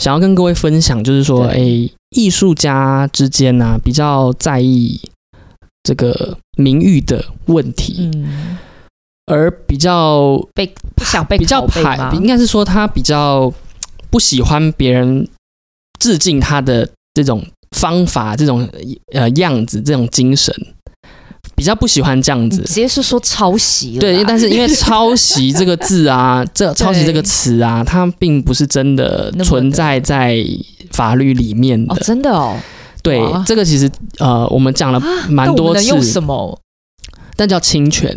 [0.00, 5.00] 想要跟各位分享，就是说，对诶，艺术家之间呢、比较在意
[5.84, 8.58] 这个名誉的问题，嗯，
[9.28, 10.66] 而比较被
[10.96, 13.52] 不想被比较排，应该是说他比较
[14.10, 15.28] 不喜欢别人
[16.00, 17.44] 致敬他的这种
[17.76, 18.68] 方法、这种
[19.12, 20.54] 呃样子、这种精神，
[21.54, 22.72] 比较不喜欢这样子直。
[22.74, 24.00] 接是说抄袭了。
[24.00, 30.42] 对，但是因为 抄袭这个字啊，这抄袭这个词啊，它并不是真的存在在
[30.92, 31.94] 法律里面的。
[31.94, 32.56] 哦，真的哦，
[33.02, 36.58] 对，这个其实呃，我们讲了蛮多次，什么？
[37.36, 38.12] 但叫侵权，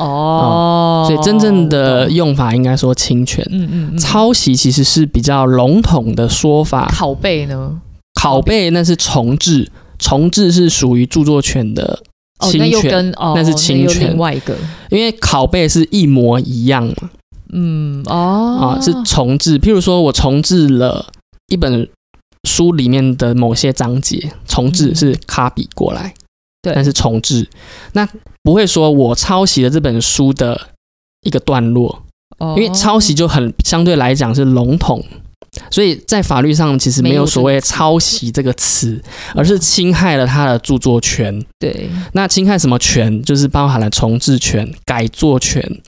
[0.00, 3.46] 哦，所以真正的用法应该说侵权。
[3.50, 7.80] 嗯嗯嗯，抄袭其实是比较笼统的说法，拷贝呢？
[8.20, 12.02] 拷贝那是重置，重置是属于著作权的
[12.40, 14.10] 侵权，那是侵权。
[14.10, 14.56] 另外一个，
[14.90, 17.10] 因为拷贝是一模一样嘛，
[17.52, 18.76] 嗯哦。
[18.76, 19.58] 啊，是重置。
[19.58, 21.06] 譬如说我重置了
[21.48, 21.88] 一本
[22.48, 24.94] 书里面的某些章节，重置嗯。
[24.94, 26.12] 是 copy 过来，
[26.62, 27.48] 对但是重置，
[27.92, 28.08] 那
[28.42, 30.68] 不会说我抄袭了这本书的
[31.22, 32.02] 一个段落，
[32.38, 35.02] 哦因为抄袭就很相对来讲是笼统，
[35.70, 39.02] 所以在法律上其实没有所谓抄袭这个词，
[39.34, 41.42] 而是侵害了他的著作权。
[41.58, 43.22] 对那侵害什么权？
[43.22, 45.80] 就是包含了重置权、改作权。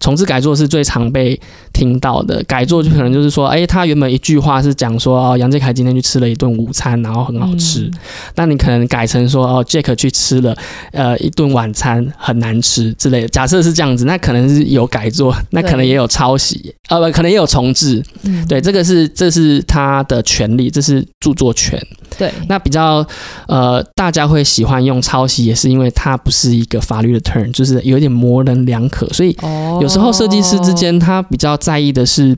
[0.00, 1.40] 重置改作是最常被
[1.78, 7.82] 听到的，改作就可能就是说，哎、他原本一句话是讲说，哦，杨杰凯今天去吃了一顿午餐，然后很好吃。
[7.82, 7.92] 嗯
[8.34, 10.56] 那你可能改成说，哦，Jack 去吃了
[10.92, 13.28] 呃一顿晚餐很难吃之类的。
[13.28, 18.02] 假设是这样子，那可能是有改作，那可能也有抄袭，呃，不，可能也有重置。
[18.22, 21.80] 嗯对，这个是这是他的权利，这是著作权。
[22.16, 23.06] 对那比较
[23.46, 32.34] 呃，大家会喜欢用抄袭，也是因为它不是一个法律的 term，就是有点模棱两可，所以哦有时候设计师之间他比较在意的是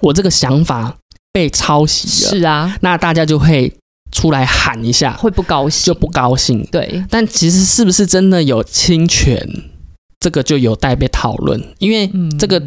[0.00, 0.96] 我这个想法
[1.34, 3.70] 被抄袭了，是啊，那大家就会
[4.10, 6.66] 出来喊一下，会不高兴，就不高兴。
[6.72, 7.04] 对。
[7.10, 9.46] 但其实是不是真的有侵权，
[10.18, 12.58] 这个就有待被讨论，因为嗯这个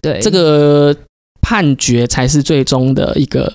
[0.00, 0.18] 对。
[0.22, 0.96] 这个
[1.42, 3.52] 判决才是最终的一个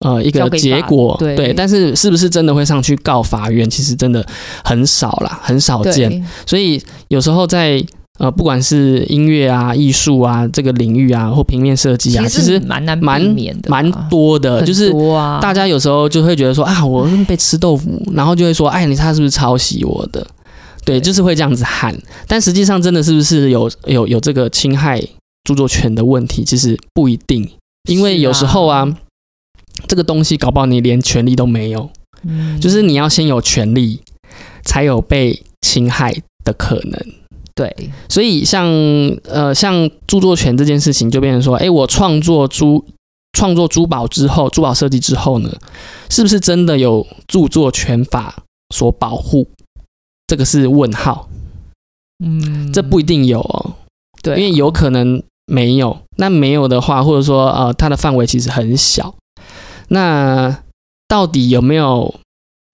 [0.00, 1.54] 呃一个结果，对。
[1.54, 4.26] 但是是不是真的会上去告法院，其实真的
[4.64, 6.26] 很少啦，很少见。
[6.44, 7.80] 所以有时候在
[8.20, 14.92] 呃不管是音乐啊、艺术啊这个领域啊，或平面设计啊，其实蛮难蛮免的吧，蛮多的，很就是。
[15.42, 20.24] 大家有时候就会觉得说啊，我被吃豆腐，然后就会说，哎，你他是不是抄袭我的？
[20.84, 21.96] 对，对就是会这样子喊。
[22.28, 25.02] 但实际上，真的是不是有有有这个侵害
[25.42, 26.44] 著作权的问题？
[26.44, 27.50] 其实不一定，
[27.88, 28.86] 因为有时候啊，
[29.88, 31.90] 这个东西搞不好你连权利都没有，
[32.22, 34.00] 嗯就是你要先有权利，
[34.64, 37.04] 才有被侵害的可能。
[37.54, 38.66] 对所以像
[39.24, 42.84] 呃像著作权这件事情，就变成说，哎，我创作珠
[43.32, 45.50] 创作珠宝之后，珠宝设计之后呢，
[46.10, 48.42] 是不是真的有著作权法
[48.74, 49.48] 所保护？
[50.26, 51.28] 这个是问号。
[52.24, 53.74] 嗯，这不一定有哦，
[54.22, 55.98] 对啊，因为有可能没有。
[56.16, 59.14] 那没有的话，或者说呃，它的范围其实很小。
[59.88, 60.62] 那
[61.08, 62.14] 到底有没有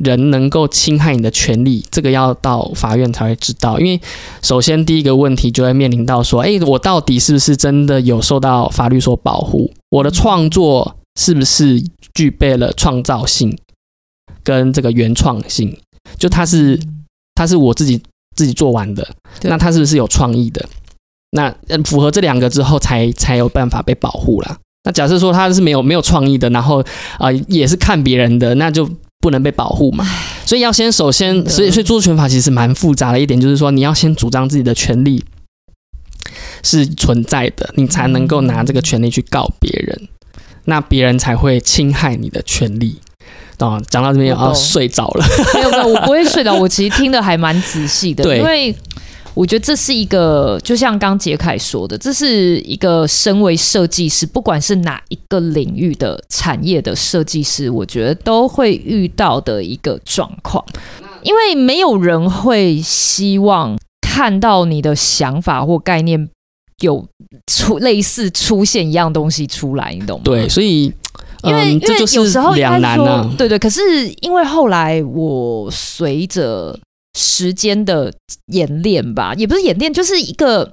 [0.04, 1.84] 人能够侵害你的权利？
[1.90, 3.78] 这个要到法院才会知道。
[3.78, 4.00] 因为
[4.42, 9.70] 首先第一个问题就会面临到说，诶，我到底是不是真的有受到法律所保护？
[9.90, 11.82] 我的创作是不是
[12.14, 13.56] 具备了创造性
[14.42, 15.76] 跟这个原创性？
[16.18, 16.80] 就它是
[17.34, 18.00] 它是我自己
[18.34, 19.06] 自己做完的，
[19.42, 20.66] 那它是不是有创意的？
[21.32, 24.58] 那呃符合这两个之后才才有办法被保护啦。
[24.82, 26.80] 那假设说他是没有没有创意的，然后
[27.18, 28.88] 啊、呃也是看别人的，那就
[29.20, 30.06] 不能被保护嘛。
[30.44, 35.24] 所以要先首先，所以所以著作权法其实蛮复杂的一点，就是说你要先主张自己的权利
[36.62, 40.08] 是存在的，你才能够拿这个权利去告别人，
[40.64, 42.98] 那别人才会侵害你的权利。
[43.58, 45.26] 哦，讲到这边啊，我懂睡着了。
[45.52, 46.54] 没有没有，我不会睡着。
[46.54, 48.74] 我其实听的还蛮仔细的，对因为
[49.34, 60.64] 我觉得这是一个，就像刚杰凯说的，这是一个身为设计师，不管是哪一个领域的产业的设计师，我觉得都会遇到的一个状况，
[61.22, 66.28] 因为没有人会希望看到你的想法或概念
[66.80, 67.06] 有
[67.46, 70.22] 出类似出现一样东西出来，你懂吗？
[70.24, 70.92] 对，所以
[71.44, 73.34] 因为、嗯，因为有时候应该两难说啊。
[73.38, 73.80] 对对，可是
[74.22, 76.76] 因为后来我随着
[77.18, 78.12] 时间的
[78.46, 80.72] 演练吧，也不是演练，就是一个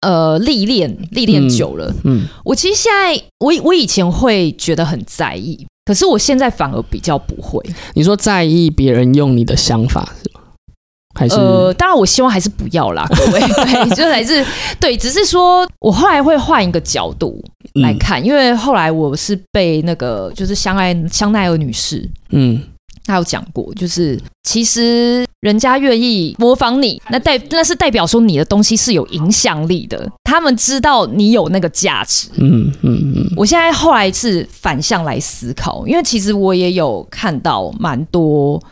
[0.00, 7.60] 呃历练，历练嗯久了，嗯，我其实现在我我以前会觉得很在意，可是我现在反而比较不会。
[7.94, 10.40] 你说在意别人用你的想法是吗？
[11.16, 14.44] 还是、呃，当然我希望还是不要啦，各位， 对，就还是
[14.80, 17.40] 对，只是说我后来会换一个角度
[17.74, 22.10] 来嗯看，因为后来我是被那个就是香爱香奈儿女士。
[22.30, 22.60] 嗯
[23.04, 32.28] 他有讲过，就是其实人家愿意模仿你，那代那是代表说你的东西是有影响力的，他们知道你有那个价值。
[32.36, 38.62] 嗯嗯嗯我现在后来是反向来思考，因为其实我也有看到蛮多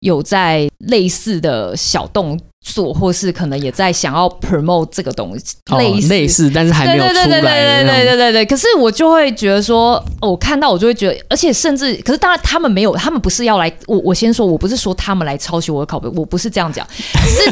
[0.00, 8.16] 有在类似的小动作，或是可能也在想要 promote 这个东西，哦类似类似，但是还没有出对对对对对对对。
[8.16, 8.46] 对对。
[8.46, 17.50] 可是我就会觉得说，哦我看到我就会觉得，而且甚至，可是当然他们没有，他们不是要来，我我先说，我不是说他们来抄袭我的拷贝，我不是这样讲，只是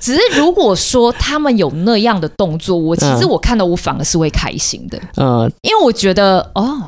[0.00, 6.82] 只是如果说他们有那样的动作，我其实嗯我看到我反而是会开心的，嗯因为我觉得哦，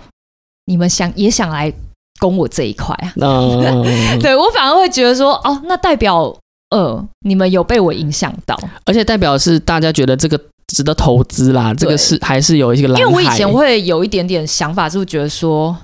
[0.66, 1.72] 你们想也想来
[2.18, 3.84] 攻我这一块啊，呃，
[4.20, 6.36] 对我反而会觉得说，哦，那代表。
[6.70, 13.00] 呃，你们有被我影响到，而且代表是大家觉得这个值得投资啦，这个是还是有一个蓝海。
[13.00, 15.76] 因为我以前会有一点点想法，就是觉得说，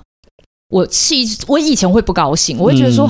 [0.71, 3.09] 我气，我以前会不高兴，我会觉得说，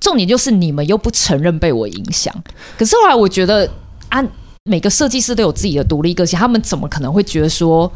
[0.00, 2.34] 重点就是你们又不承认被我影响。
[2.78, 3.70] 可是后来我觉得，
[4.08, 4.24] 啊，
[4.64, 7.90] 每个设计师都有自己的独立个性，他们怎么可能会觉得说？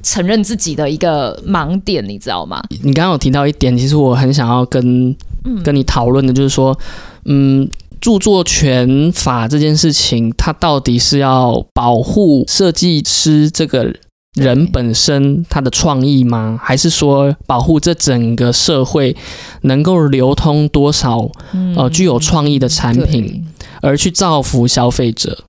[0.00, 2.62] 承认自己的一个盲点，你知道吗？
[2.84, 5.10] 你刚刚有提到一点，其实我很想要跟
[5.44, 6.78] 嗯跟你讨论的，就是说，
[7.24, 7.68] 嗯，
[8.00, 13.94] 著作权法这件事情，它到底是要保护设计师这个
[14.34, 16.58] 人本身他的创意吗？
[16.62, 19.16] 还是说保护这整个社会
[19.62, 23.44] 能够流通多少嗯呃具有创意的产品，
[23.82, 25.44] 而去造福消费者？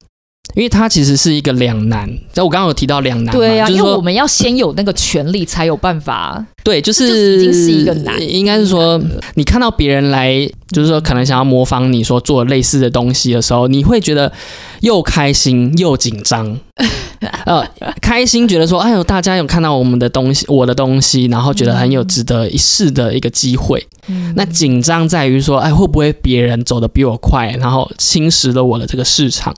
[0.55, 6.43] 因为它其实是一个两难，在我刚刚有提到两难，对啊，就是因为我们要先有那个权利，才有办法。
[6.63, 8.99] 对，就是已经是一个难应该是说，
[9.35, 14.31] 你看到别人来，就是说可能想要模仿你说做类似的东西的时候，你会觉得
[14.81, 16.59] 又开心又紧张。
[17.45, 17.65] 呃，
[18.01, 23.85] 开心觉得说，哎呦，大家有看到我们的东西，我的东西，然后觉得很有值得一试的一个机会。
[24.07, 29.53] 嗯那紧张在于说，哎，会不会别人走的比我快，然后侵蚀了我的这个市场？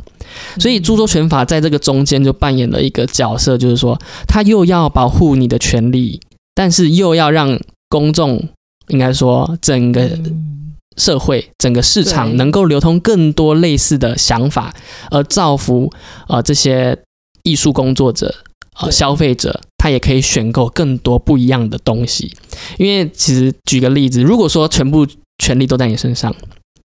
[0.59, 6.19] 所以著作权法在这个中间就扮演了一个角色，就是说，它又要保护你的权利，
[6.53, 7.59] 但是又要让
[7.89, 8.41] 公众，
[8.87, 14.73] 应该说整个嗯社会、整个市场能够流通更多类似的想法，
[15.09, 15.91] 而造福
[16.27, 16.97] 呃这些
[17.43, 18.33] 艺术工作者、
[18.81, 22.31] 呃消费者，他也可以选购更多不一样的东西。
[22.77, 25.07] 因为其实举个例子，如果说全部
[25.37, 26.35] 权利都在你身上，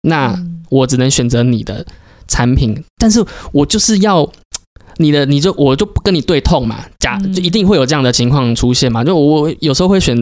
[0.01, 0.57] 那嗯。
[0.71, 1.85] 我只能选择你的
[2.31, 4.27] 产品，但是我就是要
[4.97, 7.33] 你的，你就我就不跟你对痛嘛，假嗯。
[7.33, 9.03] 就一定会有这样的情况出现嘛。
[9.03, 10.15] 就我有时候会选，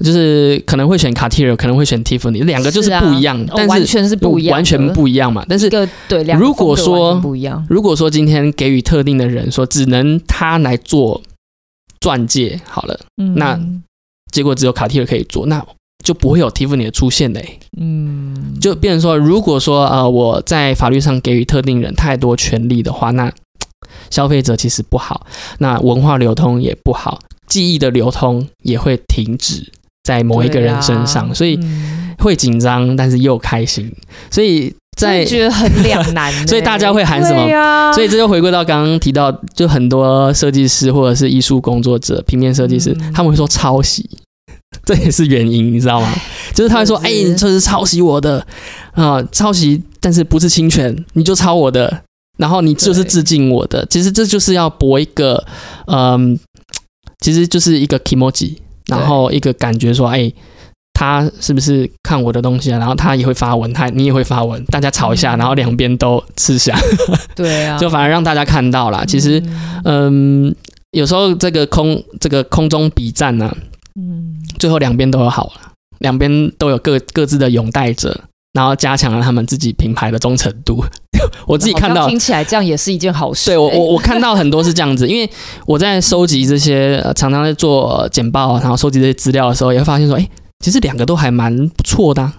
[0.00, 5.44] 就是可能会选 Cartier，可能会选 Tiffany，两个就是啊不一样，哦但是完全是不一样，完全不一样嘛。
[5.48, 5.68] 但是
[6.08, 11.22] 对，如果说不一样，如果说今天给予特定的人说只能他来做
[12.00, 13.34] 钻戒好了，嗯。
[13.36, 13.60] 那
[14.32, 15.64] 结果只有卡蒂尔可以做，那
[16.04, 23.32] 就不会有 Tiffany 的出现嘞、嗯，就变成说，如果说呃我在法律上给予特定人太多权利的话，那
[24.10, 25.26] 消费者其实不好，
[25.58, 29.72] 那文化流通也不好，记忆的流通也会停止
[30.04, 32.02] 在某一个人身上，啊所以嗯。
[32.20, 33.92] 会紧张，但是又开心，
[34.30, 37.42] 所以在觉得很两难呢， 所以大家会喊什么？
[37.52, 37.92] 啊。
[37.92, 43.12] 所以这就回归到刚刚提到，就很多设计师或者是艺术工作者、平面设计师，嗯。
[43.12, 44.08] 他们会说抄袭，
[44.84, 46.12] 这也是原因，你知道吗？
[46.52, 48.44] 就是他会说：“哎、是你这是抄袭我的
[48.92, 52.02] 啊、抄袭，但是不是侵权，你就抄我的，
[52.38, 53.84] 然后你就是致敬我的。
[53.86, 55.44] 其实这就是要博一个，
[55.86, 56.38] 嗯，
[57.20, 58.56] 其实就是一个 emoji，
[58.86, 60.32] 然后一个感觉说，哎、
[60.92, 62.78] 他是不是看我的东西啊？
[62.78, 66.78] 然后他也会发文，他你也会发文，大家吵一下，嗯然后两边都吃香，
[67.34, 69.04] 对啊，就反而让大家看到啦。
[69.04, 69.40] 其实，
[69.84, 70.54] 嗯嗯，
[70.92, 73.52] 有时候这个空这个空中比战呢、
[73.98, 78.18] 嗯，最后两边都有好了，两边都有各各自的拥戴者，
[78.52, 80.84] 然后加强了他们自己品牌的忠诚度。
[81.46, 85.28] 我自己看到听，起来这样也是一件好事、对我欸我我看到很多是这样子，因为
[85.66, 90.28] 我在收集这些，呃常常在做呃简报，然后收集这些资料的时候，也会发现说，哎、
[90.58, 92.34] 其实两个都还蛮不错的啊、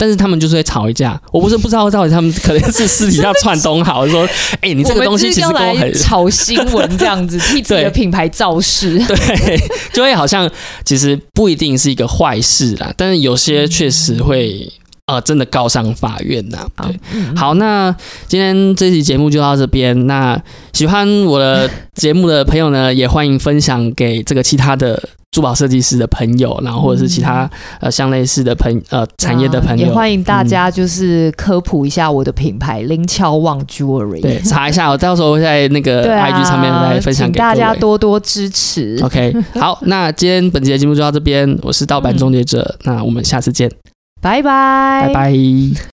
[0.00, 4.26] 但是他们就是会吵一架，我不是不知道到底他们可能是私底下 串通好，说，
[4.62, 8.98] 哎、你这个东西其实我们就是要来跟我很炒新闻这样子， 替自己的品牌造势。
[9.00, 9.60] 对，
[9.92, 10.50] 就会好像
[10.86, 14.66] 其实不一定是一个坏事啦，但是有些确实会
[15.04, 16.66] 呃真的告上法院呐。
[16.78, 17.94] 对，嗯，好，那
[18.26, 20.06] 今天这期节目就到这边。
[20.06, 20.40] 那
[20.72, 27.48] 喜欢我的节目的朋友呢，也欢迎分享给这个其他的珠宝设计师的朋友，然后或者是其他、
[27.80, 34.20] 呃相类似的朋呃产业的朋友，也欢迎大家就是科普一下我的品牌灵巧望 Jewelry。
[34.20, 37.38] 对查一下，我到时候会在那个 IG 上面来分享请给。
[37.38, 38.98] 大家多多支持。
[39.04, 43.70] OK， 好，那今天本期的节目就到这边，我是盗版终结者，那我们下次见，
[44.20, 45.32] 拜拜，拜拜